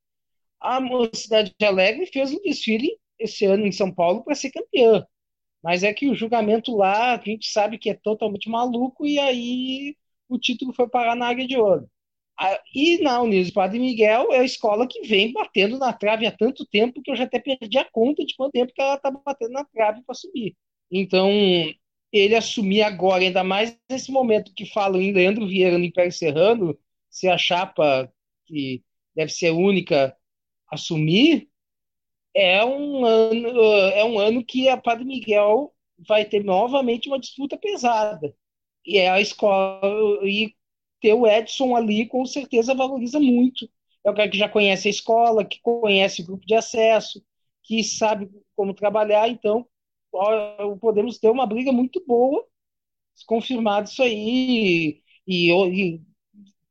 A 0.59 0.79
Mocidade 0.81 1.53
de 1.59 1.65
Alegre 1.65 2.07
fez 2.07 2.33
um 2.33 2.41
desfile 2.41 2.97
esse 3.19 3.45
ano 3.45 3.67
em 3.67 3.71
São 3.71 3.93
Paulo 3.93 4.23
para 4.23 4.33
ser 4.33 4.49
campeã. 4.49 5.05
Mas 5.61 5.83
é 5.83 5.93
que 5.93 6.09
o 6.09 6.15
julgamento 6.15 6.75
lá, 6.75 7.13
a 7.13 7.23
gente 7.23 7.51
sabe 7.51 7.77
que 7.77 7.91
é 7.91 7.93
totalmente 7.93 8.49
maluco, 8.49 9.05
e 9.05 9.19
aí 9.19 9.95
o 10.27 10.39
título 10.39 10.73
foi 10.73 10.89
parar 10.89 11.15
na 11.15 11.27
área 11.27 11.45
de 11.45 11.57
ouro. 11.57 11.90
E 12.73 13.01
na 13.03 13.21
Unidos 13.21 13.51
Padre 13.51 13.79
Miguel 13.79 14.33
é 14.33 14.39
a 14.39 14.43
escola 14.43 14.87
que 14.87 15.01
vem 15.07 15.31
batendo 15.31 15.77
na 15.77 15.93
trave 15.93 16.25
há 16.25 16.31
tanto 16.31 16.65
tempo 16.65 17.01
que 17.01 17.11
eu 17.11 17.15
já 17.15 17.25
até 17.25 17.39
perdi 17.39 17.77
a 17.77 17.85
conta 17.85 18.25
de 18.25 18.35
quanto 18.35 18.53
tempo 18.53 18.73
que 18.73 18.81
ela 18.81 18.95
está 18.95 19.11
batendo 19.11 19.51
na 19.51 19.63
trave 19.65 20.01
para 20.03 20.15
subir. 20.15 20.55
Então, 20.89 21.29
ele 22.11 22.35
assumir 22.35 22.81
agora, 22.81 23.23
ainda 23.23 23.43
mais 23.43 23.77
nesse 23.89 24.11
momento 24.11 24.53
que 24.55 24.65
falam 24.65 25.01
em 25.01 25.13
Leandro 25.13 25.47
Vieira 25.47 25.77
no 25.77 25.85
Império 25.85 26.11
Serrano, 26.11 26.77
se 27.09 27.27
a 27.27 27.37
chapa 27.37 28.11
que 28.45 28.83
deve 29.15 29.31
ser 29.31 29.51
única 29.51 30.15
assumir, 30.67 31.49
é 32.33 32.63
um 32.65 33.05
ano, 33.05 33.49
é 33.93 34.03
um 34.05 34.17
ano 34.19 34.43
que 34.43 34.69
a 34.69 34.77
Padre 34.77 35.05
Miguel 35.05 35.73
vai 36.07 36.25
ter 36.25 36.43
novamente 36.43 37.07
uma 37.07 37.19
disputa 37.19 37.57
pesada. 37.57 38.35
E 38.85 38.97
é 38.97 39.09
a 39.09 39.21
escola 39.21 39.81
e 40.27 40.55
ter 41.01 41.13
o 41.13 41.27
Edson 41.27 41.75
ali 41.75 42.05
com 42.05 42.25
certeza 42.25 42.75
valoriza 42.75 43.19
muito. 43.19 43.69
É 44.03 44.09
o 44.09 44.15
cara 44.15 44.29
que 44.29 44.37
já 44.37 44.49
conhece 44.49 44.87
a 44.87 44.91
escola, 44.91 45.45
que 45.45 45.59
conhece 45.61 46.21
o 46.21 46.25
grupo 46.25 46.45
de 46.45 46.55
acesso, 46.55 47.23
que 47.63 47.83
sabe 47.83 48.29
como 48.55 48.73
trabalhar, 48.73 49.29
então 49.29 49.67
podemos 50.79 51.17
ter 51.19 51.29
uma 51.29 51.45
briga 51.45 51.71
muito 51.71 52.03
boa, 52.05 52.45
confirmado 53.25 53.87
isso 53.89 54.01
aí, 54.01 55.01
e, 55.27 55.51
e 55.51 56.01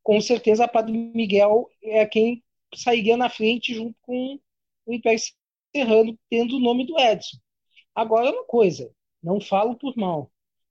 com 0.03 0.21
certeza 0.21 0.65
a 0.65 0.69
Padre 0.69 0.93
Miguel 0.93 1.69
é 1.83 2.05
quem 2.07 2.43
sairia 2.75 3.17
na 3.17 3.29
frente 3.29 3.75
junto 3.75 3.97
com 4.03 4.39
o 4.87 4.93
Império 4.93 5.21
Serrano 5.75 6.19
tendo 6.29 6.57
o 6.57 6.61
nome 6.61 6.87
do 6.87 6.99
Edson. 6.99 7.39
Agora, 7.95 8.31
uma 8.31 8.45
coisa, 8.45 8.93
não 9.23 9.41
falo 9.41 9.77
por 9.77 9.97
mal. 9.97 10.31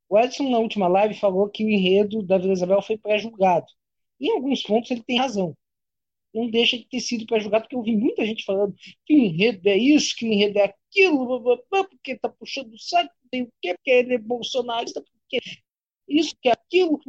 O 0.09 0.17
Edson, 0.17 0.49
na 0.49 0.57
última 0.57 0.87
live, 0.87 1.13
falou 1.13 1.47
que 1.49 1.63
o 1.63 1.69
enredo 1.69 2.23
da 2.23 2.37
Vila 2.37 2.53
Isabel 2.53 2.81
foi 2.81 2.97
pré-julgado. 2.97 3.67
Em 4.19 4.31
alguns 4.31 4.63
pontos, 4.63 4.89
ele 4.89 5.03
tem 5.03 5.19
razão. 5.19 5.55
Não 6.33 6.49
deixa 6.49 6.77
de 6.77 6.85
ter 6.85 6.99
sido 6.99 7.27
pré-julgado, 7.27 7.63
porque 7.63 7.75
eu 7.75 7.83
vi 7.83 7.95
muita 7.95 8.25
gente 8.25 8.43
falando 8.43 8.75
que 9.05 9.13
o 9.13 9.17
enredo 9.17 9.69
é 9.69 9.77
isso, 9.77 10.15
que 10.15 10.25
o 10.25 10.33
enredo 10.33 10.59
é 10.59 10.63
aquilo, 10.63 11.63
porque 11.69 12.13
está 12.13 12.27
puxando 12.27 12.73
o 12.73 12.79
saco, 12.79 13.13
tem 13.31 13.43
o 13.43 13.53
quê, 13.61 13.75
porque 13.75 13.91
ele 13.91 14.15
é 14.15 14.17
bolsonarista, 14.17 15.01
porque 15.01 15.39
isso, 16.07 16.35
que 16.41 16.49
é 16.49 16.53
aquilo, 16.53 16.99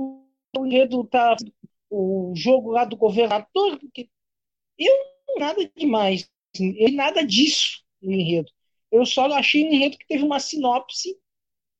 o 0.56 0.66
enredo 0.66 1.02
está 1.02 1.36
o 1.90 2.32
jogo 2.36 2.70
lá 2.70 2.84
do 2.84 2.96
governador, 2.96 3.78
porque 3.78 4.08
eu 4.78 4.94
nada 5.38 5.70
demais 5.76 6.30
e 6.58 6.90
nada 6.90 7.24
disso 7.24 7.82
no 8.00 8.12
enredo. 8.12 8.50
Eu 8.90 9.06
só 9.06 9.26
achei 9.32 9.64
um 9.64 9.72
enredo 9.72 9.96
que 9.96 10.06
teve 10.06 10.22
uma 10.24 10.40
sinopse 10.40 11.18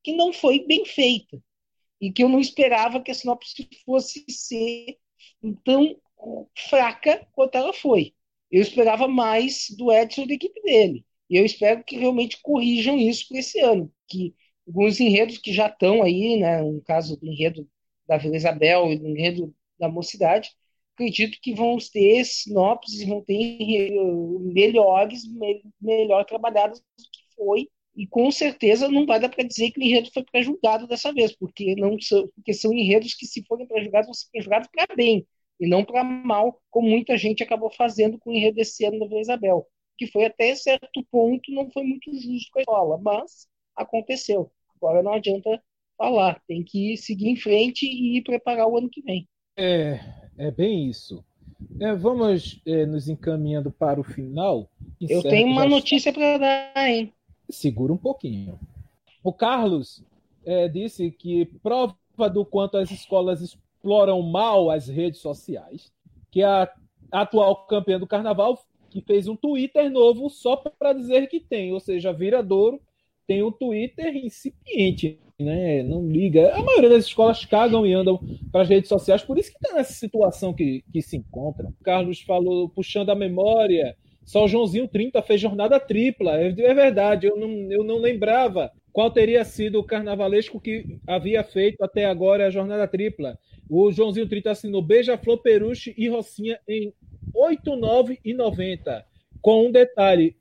que 0.03 0.13
não 0.13 0.33
foi 0.33 0.67
bem 0.67 0.85
feita. 0.85 1.43
E 2.01 2.11
que 2.13 2.23
eu 2.23 2.29
não 2.29 2.41
esperava 2.41 3.01
que 3.03 3.11
a 3.11 3.15
sinopse 3.15 3.69
fosse 3.85 4.25
ser 4.29 4.97
tão 5.65 5.97
fraca 6.69 7.27
quanto 7.33 7.57
ela 7.57 7.73
foi. 7.73 8.15
Eu 8.51 8.63
esperava 8.63 9.07
mais 9.07 9.67
do 9.77 9.93
Edson 9.93 10.23
e 10.23 10.29
da 10.29 10.35
equipe 10.35 10.61
dele. 10.63 11.05
E 11.29 11.37
eu 11.37 11.45
espero 11.45 11.85
que 11.85 11.97
realmente 11.97 12.41
corrijam 12.43 12.99
isso 12.99 13.29
para 13.29 13.39
esse 13.39 13.61
ano. 13.61 13.93
Que 14.09 14.35
alguns 14.67 14.99
enredos 15.01 15.39
que 15.39 15.53
já 15.53 15.69
estão 15.69 16.03
aí, 16.03 16.39
né, 16.39 16.63
no 16.63 16.83
caso 16.83 17.17
do 17.19 17.27
enredo 17.27 17.69
da 18.07 18.17
Vila 18.17 18.37
Isabel 18.37 18.91
e 18.91 18.99
do 18.99 19.07
enredo 19.09 19.55
da 19.79 19.89
Mocidade, 19.89 20.51
acredito 20.95 21.39
que 21.41 21.55
vão 21.55 21.79
ter 21.79 22.25
sinopses, 22.25 23.07
vão 23.07 23.23
ter 23.23 23.91
melhores, 24.53 25.23
melhor 25.81 26.25
trabalhadas 26.25 26.81
do 26.81 27.05
que 27.11 27.35
foi. 27.37 27.69
E 27.97 28.07
com 28.07 28.31
certeza 28.31 28.89
não 28.89 29.05
vai 29.05 29.19
dar 29.21 29.29
para 29.29 29.45
dizer 29.45 29.71
que 29.73 29.81
o 29.81 29.83
enredo 29.83 30.11
foi 30.13 30.25
pré-julgado 30.25 30.87
dessa 30.87 31.13
vez, 31.13 31.35
porque 31.37 31.75
não 31.75 31.99
são, 32.01 32.29
porque 32.35 32.53
são 32.53 32.73
enredos 32.73 33.15
que, 33.15 33.27
se 33.27 33.45
forem 33.45 33.67
pré-julgados, 33.67 34.07
vão 34.07 34.15
ser 34.15 34.29
pré-julgados 34.31 34.69
para 34.73 34.95
bem 34.95 35.27
e 35.61 35.69
não 35.69 35.85
para 35.85 36.03
mal, 36.03 36.59
como 36.71 36.89
muita 36.89 37.17
gente 37.19 37.43
acabou 37.43 37.71
fazendo 37.71 38.19
com 38.19 38.31
o 38.31 38.33
enredo 38.33 38.57
desse 38.57 38.85
ano 38.85 38.99
da 38.99 39.07
Vila 39.07 39.21
Isabel, 39.21 39.67
que 39.99 40.07
foi 40.07 40.25
até 40.25 40.55
certo 40.55 41.05
ponto 41.11 41.53
não 41.53 41.71
foi 41.71 41.83
muito 41.85 42.11
justo 42.15 42.51
com 42.51 42.59
a 42.59 42.63
escola, 42.63 42.99
mas 42.99 43.47
aconteceu. 43.77 44.51
Agora 44.77 45.03
não 45.03 45.13
adianta 45.13 45.63
falar, 45.99 46.41
tem 46.49 46.65
que 46.65 46.97
seguir 46.97 47.29
em 47.29 47.37
frente 47.37 47.85
e 47.85 48.23
preparar 48.23 48.67
o 48.67 48.79
ano 48.79 48.89
que 48.89 49.03
vem. 49.03 49.29
É, 49.55 50.01
é 50.39 50.51
bem 50.51 50.89
isso. 50.89 51.23
É, 51.79 51.95
vamos 51.95 52.59
é, 52.67 52.87
nos 52.87 53.07
encaminhando 53.09 53.71
para 53.71 54.01
o 54.01 54.05
final. 54.05 54.71
Eu 54.99 55.23
tenho 55.23 55.47
uma 55.47 55.67
notícia 55.67 56.11
para 56.11 56.39
dar, 56.39 56.89
hein? 56.89 57.13
Segura 57.51 57.93
um 57.93 57.97
pouquinho. 57.97 58.59
O 59.23 59.33
Carlos 59.33 60.03
é, 60.45 60.69
disse 60.69 61.11
que 61.11 61.47
prova 61.63 61.97
do 62.33 62.45
quanto 62.45 62.77
as 62.77 62.91
escolas 62.91 63.41
exploram 63.41 64.23
mal 64.23 64.71
as 64.71 64.89
redes 64.89 65.21
sociais, 65.21 65.93
que 66.31 66.43
a 66.43 66.71
atual 67.11 67.67
campeã 67.67 67.99
do 67.99 68.07
carnaval 68.07 68.59
que 68.91 69.01
fez 69.01 69.29
um 69.29 69.37
Twitter 69.37 69.91
novo 69.91 70.29
só 70.29 70.57
para 70.57 70.93
dizer 70.93 71.29
que 71.29 71.41
tem, 71.41 71.73
ou 71.73 71.81
seja, 71.81 72.13
Viradouro 72.13 72.81
tem 73.27 73.43
um 73.43 73.53
Twitter 73.53 74.17
incipiente, 74.17 75.21
né? 75.39 75.83
Não 75.85 76.07
liga. 76.07 76.53
A 76.55 76.63
maioria 76.63 76.91
das 76.91 77.07
escolas 77.07 77.45
cagam 77.45 77.87
e 77.87 77.93
andam 77.93 78.19
para 78.51 78.63
as 78.63 78.69
redes 78.69 78.89
sociais, 78.89 79.23
por 79.23 79.39
isso 79.39 79.53
que 79.53 79.59
está 79.63 79.77
nessa 79.77 79.93
situação 79.93 80.53
que, 80.53 80.83
que 80.93 81.01
se 81.01 81.17
encontra. 81.17 81.69
O 81.69 81.85
Carlos 81.85 82.21
falou, 82.23 82.69
puxando 82.69 83.11
a 83.11 83.15
memória, 83.15 83.97
só 84.31 84.45
o 84.45 84.49
Joãozinho 84.49 84.87
30 84.87 85.21
fez 85.23 85.41
jornada 85.41 85.81
tripla. 85.81 86.41
É, 86.41 86.55
é 86.57 86.73
verdade, 86.73 87.27
eu 87.27 87.37
não, 87.37 87.51
eu 87.69 87.83
não 87.83 87.99
lembrava 87.99 88.71
qual 88.93 89.11
teria 89.11 89.45
sido 89.45 89.81
o 89.81 89.85
carnavalesco 89.85 90.61
que 90.61 91.01
havia 91.05 91.43
feito 91.43 91.83
até 91.83 92.05
agora 92.05 92.47
a 92.47 92.51
jornada 92.51 92.87
tripla. 92.87 93.37
O 93.69 93.91
Joãozinho 93.91 94.29
30 94.29 94.53
assinou 94.53 94.83
Beija-Flor, 94.83 95.43
Peruche 95.43 95.93
e 95.99 96.09
Rocinha 96.09 96.61
em 96.69 96.95
8, 97.35 97.75
9 97.75 98.21
e 98.25 98.33
90. 98.33 99.05
Com 99.43 99.67
um 99.67 99.73
detalhe: 99.73 100.37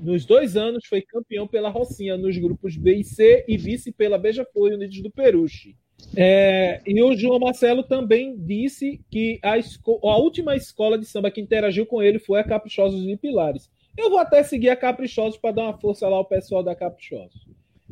nos 0.00 0.26
dois 0.26 0.56
anos 0.56 0.84
foi 0.88 1.00
campeão 1.00 1.46
pela 1.46 1.68
Rocinha 1.68 2.16
nos 2.16 2.36
grupos 2.36 2.76
B 2.76 2.96
e 2.96 3.04
C 3.04 3.44
e 3.46 3.56
vice 3.56 3.92
pela 3.92 4.18
Beija-Flor 4.18 4.72
e 4.72 4.74
Unidos 4.74 5.00
do 5.00 5.12
Peruche. 5.12 5.76
É, 6.16 6.80
e 6.86 7.02
o 7.02 7.16
João 7.16 7.38
Marcelo 7.38 7.82
também 7.82 8.36
disse 8.36 9.00
que 9.10 9.38
a, 9.42 9.54
a, 9.54 10.16
última 10.18 10.56
escola 10.56 10.98
de 10.98 11.04
samba 11.04 11.30
que 11.30 11.40
interagiu 11.40 11.86
com 11.86 12.02
ele 12.02 12.18
foi 12.18 12.40
a 12.40 12.44
Caprichosos 12.44 13.02
de 13.02 13.16
Pilares. 13.16 13.70
Eu 13.96 14.10
vou 14.10 14.18
até 14.18 14.42
seguir 14.42 14.70
a 14.70 14.76
Caprichosos 14.76 15.38
para 15.38 15.54
dar 15.54 15.62
uma 15.64 15.78
força 15.78 16.08
lá 16.08 16.16
ao 16.16 16.24
pessoal 16.24 16.62
da 16.62 16.74
Caprichosos. 16.74 17.46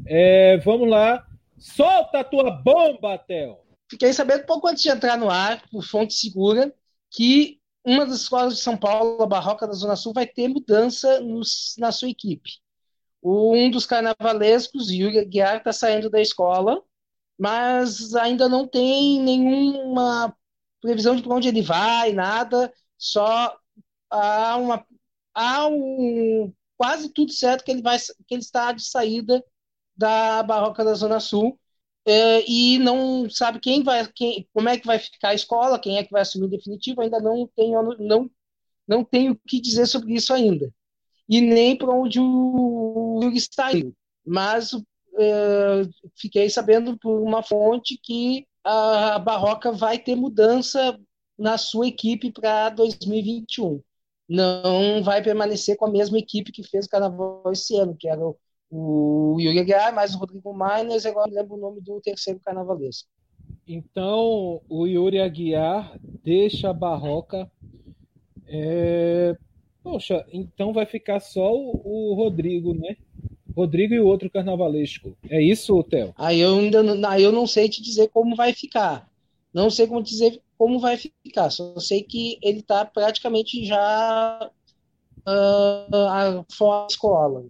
É, 0.07 0.57
vamos 0.59 0.88
lá. 0.88 1.27
Solta 1.59 2.21
a 2.21 2.25
tua 2.25 2.51
bomba, 2.51 3.19
Theo! 3.19 3.59
Fiquei 3.88 4.12
sabendo 4.12 4.45
pouco 4.45 4.69
antes 4.69 4.83
de 4.83 4.90
entrar 4.90 5.16
no 5.16 5.31
ar, 5.31 5.62
por 5.71 5.83
fonte 5.83 6.14
segura, 6.14 6.75
que 7.11 7.61
uma 7.85 8.05
das 8.05 8.23
escolas 8.23 8.57
de 8.57 8.61
São 8.61 8.77
Paulo, 8.77 9.23
a 9.23 9.27
Barroca 9.27 9.66
da 9.66 9.73
Zona 9.73 9.95
Sul, 9.95 10.12
vai 10.12 10.27
ter 10.27 10.49
mudança 10.49 11.21
no, 11.21 11.40
na 11.79 11.92
sua 11.92 12.09
equipe. 12.09 12.51
Um 13.23 13.71
dos 13.71 13.87
carnavalescos, 13.87 14.90
Yuri 14.90 15.25
Guiar, 15.25 15.59
está 15.59 15.73
saindo 15.73 16.11
da 16.11 16.21
escola, 16.21 16.83
mas 17.38 18.14
ainda 18.14 18.49
não 18.49 18.66
tem 18.66 19.20
nenhuma 19.20 20.35
previsão 20.81 21.16
de 21.16 21.22
para 21.22 21.35
onde 21.35 21.49
ele 21.49 21.62
vai, 21.62 22.12
nada, 22.12 22.72
só 22.96 23.57
há, 24.11 24.57
uma, 24.57 24.87
há 25.35 25.66
um, 25.68 26.53
quase 26.77 27.09
tudo 27.11 27.33
certo 27.33 27.64
que 27.64 27.70
ele, 27.70 27.83
vai, 27.83 27.99
que 27.99 28.35
ele 28.35 28.42
está 28.42 28.72
de 28.72 28.85
saída 28.85 29.44
da 29.96 30.42
Barroca 30.42 30.85
da 30.85 30.94
Zona 30.94 31.20
Sul, 31.20 31.59
é, 32.07 32.49
e 32.49 32.79
não 32.79 33.29
sabe 33.29 33.59
quem 33.59 33.83
vai, 33.83 34.07
quem, 34.14 34.49
como 34.53 34.68
é 34.68 34.79
que 34.79 34.87
vai 34.87 34.99
ficar 34.99 35.31
a 35.31 35.35
escola, 35.35 35.79
quem 35.79 35.99
é 35.99 36.05
que 36.05 36.12
vai 36.12 36.22
assumir 36.22 36.49
definitivo, 36.49 37.01
ainda 37.01 37.18
não 37.20 37.49
tenho, 37.57 37.83
não, 37.99 38.31
não 38.87 39.05
tenho 39.05 39.33
o 39.33 39.40
que 39.46 39.61
dizer 39.61 39.87
sobre 39.87 40.14
isso 40.14 40.33
ainda. 40.33 40.72
E 41.29 41.40
nem 41.40 41.77
para 41.77 41.92
onde 41.92 42.20
o 42.20 43.20
Yuri 43.22 43.37
está 43.37 43.72
indo. 43.72 43.92
Mas 44.25 44.72
é, 44.72 44.79
fiquei 46.16 46.48
sabendo 46.50 46.98
por 46.98 47.20
uma 47.20 47.42
fonte 47.42 47.98
que 48.02 48.46
a 48.64 49.18
Barroca 49.18 49.72
vai 49.72 49.98
ter 49.98 50.16
mudança 50.16 50.98
na 51.38 51.59
sua 51.59 51.87
equipe 51.87 52.33
para 52.33 52.70
2021. 52.70 53.81
Não 54.29 55.02
vai 55.02 55.22
permanecer 55.22 55.76
com 55.76 55.87
a 55.87 55.90
mesma 55.90 56.18
equipe 56.18 56.50
que 56.50 56.62
fez 56.62 56.87
o 56.87 56.88
carnaval 56.88 57.42
esse 57.52 57.76
ano, 57.76 57.96
que 57.96 58.09
era 58.09 58.20
o 58.70 59.37
Yuri 59.38 59.61
Aguiar, 59.61 59.94
mais 59.94 60.14
o 60.14 60.18
Rodrigo 60.18 60.52
Miners, 60.52 61.07
agora 61.07 61.31
não 61.31 61.37
lembro 61.37 61.55
o 61.55 61.61
nome 61.61 61.81
do 61.81 62.00
terceiro 62.00 62.40
carnavalesco. 62.40 63.09
Então, 63.66 64.61
o 64.68 64.87
Yuri 64.87 65.20
Aguiar 65.20 65.98
deixa 66.02 66.70
a 66.70 66.72
Barroca. 66.72 67.50
É... 68.46 69.37
Poxa, 69.83 70.26
então 70.33 70.72
vai 70.72 70.85
ficar 70.85 71.20
só 71.20 71.52
o, 71.52 72.14
Rodrigo, 72.14 72.74
né? 72.74 72.96
Rodrigo 73.57 73.95
e 73.95 74.01
o 74.01 74.07
outro 74.07 74.31
carnavalesco. 74.31 75.16
É 75.31 75.42
isso, 75.42 75.83
Theo? 75.85 76.12
Aí 76.16 76.40
eu 76.40 76.59
ainda 76.59 76.83
não, 76.83 77.09
aí 77.09 77.23
eu 77.23 77.33
não 77.33 77.47
sei 77.47 77.69
te 77.69 77.83
dizer 77.83 78.09
como 78.09 78.37
vai 78.37 78.53
ficar. 78.53 79.09
Não 79.53 79.71
sei 79.71 79.87
como 79.87 80.03
dizer 80.03 80.40
como 80.59 80.79
vai 80.79 80.97
ficar. 80.97 81.51
Só 81.51 81.79
sei 81.81 82.03
que 82.03 82.38
ele 82.42 82.59
está 82.61 82.85
praticamente 82.85 83.64
já 83.64 84.51
uh, 85.27 86.45
fora 86.53 86.83
da 86.83 86.87
escola 86.90 87.45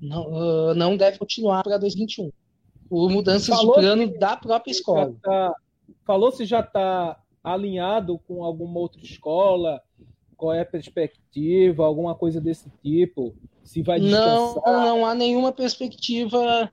não, 0.00 0.26
uh, 0.30 0.74
não 0.74 0.96
deve 0.96 1.18
continuar 1.18 1.62
para 1.62 1.76
2021. 1.78 2.30
Por 2.88 3.10
mudanças 3.10 3.54
Falou 3.54 3.74
de 3.74 3.80
plano 3.80 4.18
da 4.18 4.36
própria 4.36 4.70
escola. 4.70 5.14
Tá, 5.22 5.54
falou 6.06 6.30
se 6.30 6.44
já 6.44 6.60
está 6.60 7.20
alinhado 7.42 8.18
com 8.26 8.44
alguma 8.44 8.78
outra 8.78 9.02
escola, 9.02 9.82
qual 10.36 10.54
é 10.54 10.60
a 10.60 10.66
perspectiva, 10.66 11.84
alguma 11.84 12.14
coisa 12.14 12.40
desse 12.40 12.70
tipo? 12.82 13.34
Se 13.68 13.82
vai 13.82 14.00
descansar? 14.00 14.26
Não, 14.26 14.62
não 14.64 15.06
há 15.06 15.14
nenhuma 15.14 15.52
perspectiva. 15.52 16.72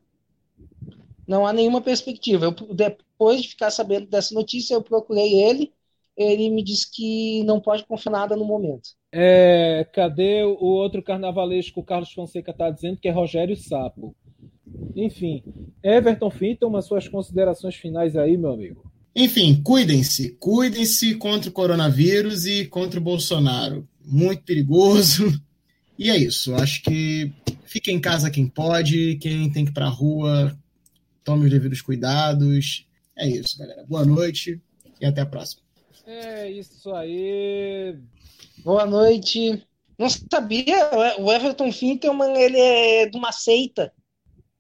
Não 1.27 1.45
há 1.45 1.51
nenhuma 1.51 1.81
perspectiva. 1.81 2.45
Eu, 2.45 2.51
depois 2.73 3.41
de 3.41 3.49
ficar 3.49 3.69
sabendo 3.69 4.08
dessa 4.08 4.34
notícia, 4.34 4.75
eu 4.75 4.81
procurei 4.81 5.41
ele. 5.43 5.73
Ele 6.15 6.49
me 6.49 6.63
disse 6.63 6.89
que 6.89 7.43
não 7.43 7.60
pode 7.60 7.84
confiar 7.84 8.13
nada 8.13 8.38
no 8.38 8.45
momento. 8.45 8.91
É, 9.12 9.86
cadê 9.93 10.45
o 10.45 10.63
outro 10.63 11.03
carnavalesco? 11.03 11.81
O 11.81 11.84
Carlos 11.84 12.13
Fonseca 12.13 12.51
está 12.51 12.69
dizendo 12.69 12.97
que 12.97 13.10
é 13.10 13.12
Rogério 13.12 13.58
Sapo. 13.58 14.15
Enfim, 14.95 15.43
Everton 15.84 16.29
Finton, 16.29 16.77
as 16.77 16.86
suas 16.86 17.10
considerações 17.10 17.75
finais 17.75 18.15
aí, 18.15 18.38
meu 18.38 18.53
amigo. 18.53 18.89
Enfim, 19.13 19.62
cuidem-se, 19.62 20.38
cuidem-se 20.39 21.15
contra 21.15 21.49
o 21.49 21.53
coronavírus 21.53 22.45
e 22.45 22.65
contra 22.65 23.01
o 23.01 23.03
Bolsonaro. 23.03 23.86
Muito 24.01 24.43
perigoso. 24.43 25.25
E 25.97 26.10
é 26.10 26.17
isso. 26.17 26.55
Acho 26.55 26.81
que 26.84 27.34
fique 27.65 27.91
em 27.91 27.99
casa 27.99 28.31
quem 28.31 28.47
pode, 28.47 29.17
quem 29.17 29.51
tem 29.51 29.65
que 29.65 29.71
ir 29.71 29.73
para 29.73 29.86
a 29.86 29.89
rua, 29.89 30.58
tome 31.23 31.45
os 31.45 31.51
devidos 31.51 31.81
cuidados. 31.81 32.88
É 33.17 33.27
isso, 33.27 33.58
galera. 33.58 33.86
Boa 33.88 34.05
noite 34.05 34.62
e 34.99 35.05
até 35.05 35.21
a 35.21 35.25
próxima. 35.25 35.62
É 36.05 36.51
isso 36.51 36.93
aí. 36.93 37.97
Boa 38.63 38.86
noite. 38.86 39.65
Não 39.97 40.10
sabia, 40.10 40.91
o 41.17 41.31
Everton 41.31 41.71
Fintelman, 41.71 42.38
ele 42.38 42.60
é 42.60 43.05
de 43.08 43.17
uma 43.17 43.31
seita. 43.31 43.93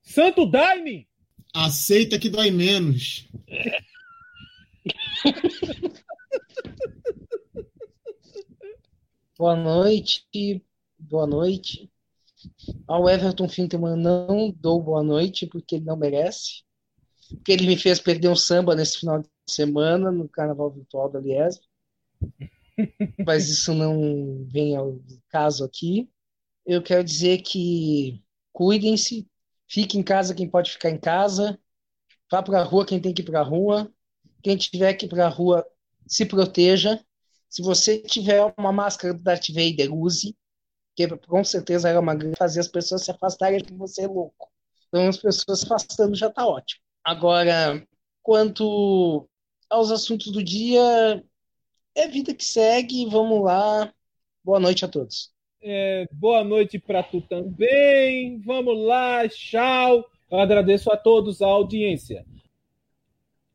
Santo 0.01 0.45
Daime! 0.45 1.09
A 1.53 1.69
seita 1.69 2.17
que 2.17 2.29
dói 2.29 2.51
menos. 2.51 3.27
Boa 9.37 9.57
noite. 9.57 10.23
Boa 11.07 11.27
noite. 11.27 11.91
Ao 12.87 13.07
Everton 13.07 13.47
Fintelman 13.47 13.95
não 13.95 14.51
dou 14.51 14.81
boa 14.81 15.03
noite, 15.03 15.45
porque 15.45 15.75
ele 15.75 15.85
não 15.85 15.95
merece. 15.95 16.63
Porque 17.29 17.51
ele 17.51 17.67
me 17.67 17.77
fez 17.77 17.99
perder 17.99 18.27
um 18.27 18.35
samba 18.35 18.75
nesse 18.75 18.99
final 18.99 19.21
de 19.21 19.29
semana, 19.47 20.11
no 20.11 20.27
Carnaval 20.27 20.71
Virtual 20.71 21.09
da 21.09 21.19
Liesb 21.19 21.61
mas 23.25 23.49
isso 23.49 23.73
não 23.73 24.45
vem 24.47 24.75
ao 24.75 24.99
caso 25.29 25.63
aqui. 25.63 26.09
Eu 26.65 26.81
quero 26.81 27.03
dizer 27.03 27.43
que 27.43 28.23
cuidem-se, 28.51 29.27
fique 29.67 29.97
em 29.99 30.03
casa 30.03 30.33
quem 30.33 30.49
pode 30.49 30.71
ficar 30.71 30.89
em 30.89 30.97
casa, 30.97 31.59
vá 32.31 32.41
para 32.41 32.61
a 32.61 32.63
rua 32.63 32.85
quem 32.85 32.99
tem 32.99 33.13
que 33.13 33.21
ir 33.21 33.25
para 33.25 33.41
a 33.41 33.43
rua, 33.43 33.93
quem 34.41 34.57
tiver 34.57 34.95
que 34.95 35.05
ir 35.05 35.09
para 35.09 35.27
a 35.27 35.29
rua, 35.29 35.63
se 36.07 36.25
proteja. 36.25 36.99
Se 37.47 37.61
você 37.61 37.99
tiver 37.99 38.41
uma 38.57 38.71
máscara 38.71 39.13
do 39.13 39.21
Darth 39.21 39.49
Vader, 39.49 39.93
use, 39.93 40.35
que 40.95 41.07
com 41.27 41.43
certeza 41.43 41.89
era 41.89 41.99
uma 41.99 42.15
grande 42.15 42.37
fazer 42.37 42.61
as 42.61 42.67
pessoas 42.67 43.03
se 43.03 43.11
afastarem 43.11 43.61
de 43.61 43.73
você 43.73 44.03
é 44.03 44.07
louco. 44.07 44.49
Então 44.87 45.07
as 45.07 45.17
pessoas 45.17 45.59
se 45.59 45.65
afastando 45.65 46.15
já 46.15 46.27
está 46.27 46.47
ótimo. 46.47 46.81
Agora, 47.03 47.85
quanto 48.23 49.27
aos 49.69 49.91
assuntos 49.91 50.31
do 50.31 50.43
dia, 50.43 51.23
é 51.93 52.07
vida 52.07 52.33
que 52.33 52.45
segue, 52.45 53.05
vamos 53.07 53.43
lá. 53.43 53.93
Boa 54.43 54.59
noite 54.59 54.85
a 54.85 54.87
todos. 54.87 55.31
É, 55.61 56.07
boa 56.11 56.43
noite 56.43 56.79
para 56.79 57.03
tu 57.03 57.21
também. 57.21 58.39
Vamos 58.41 58.85
lá, 58.85 59.27
tchau. 59.27 60.05
Eu 60.31 60.39
agradeço 60.39 60.91
a 60.91 60.97
todos 60.97 61.41
a 61.41 61.47
audiência. 61.47 62.25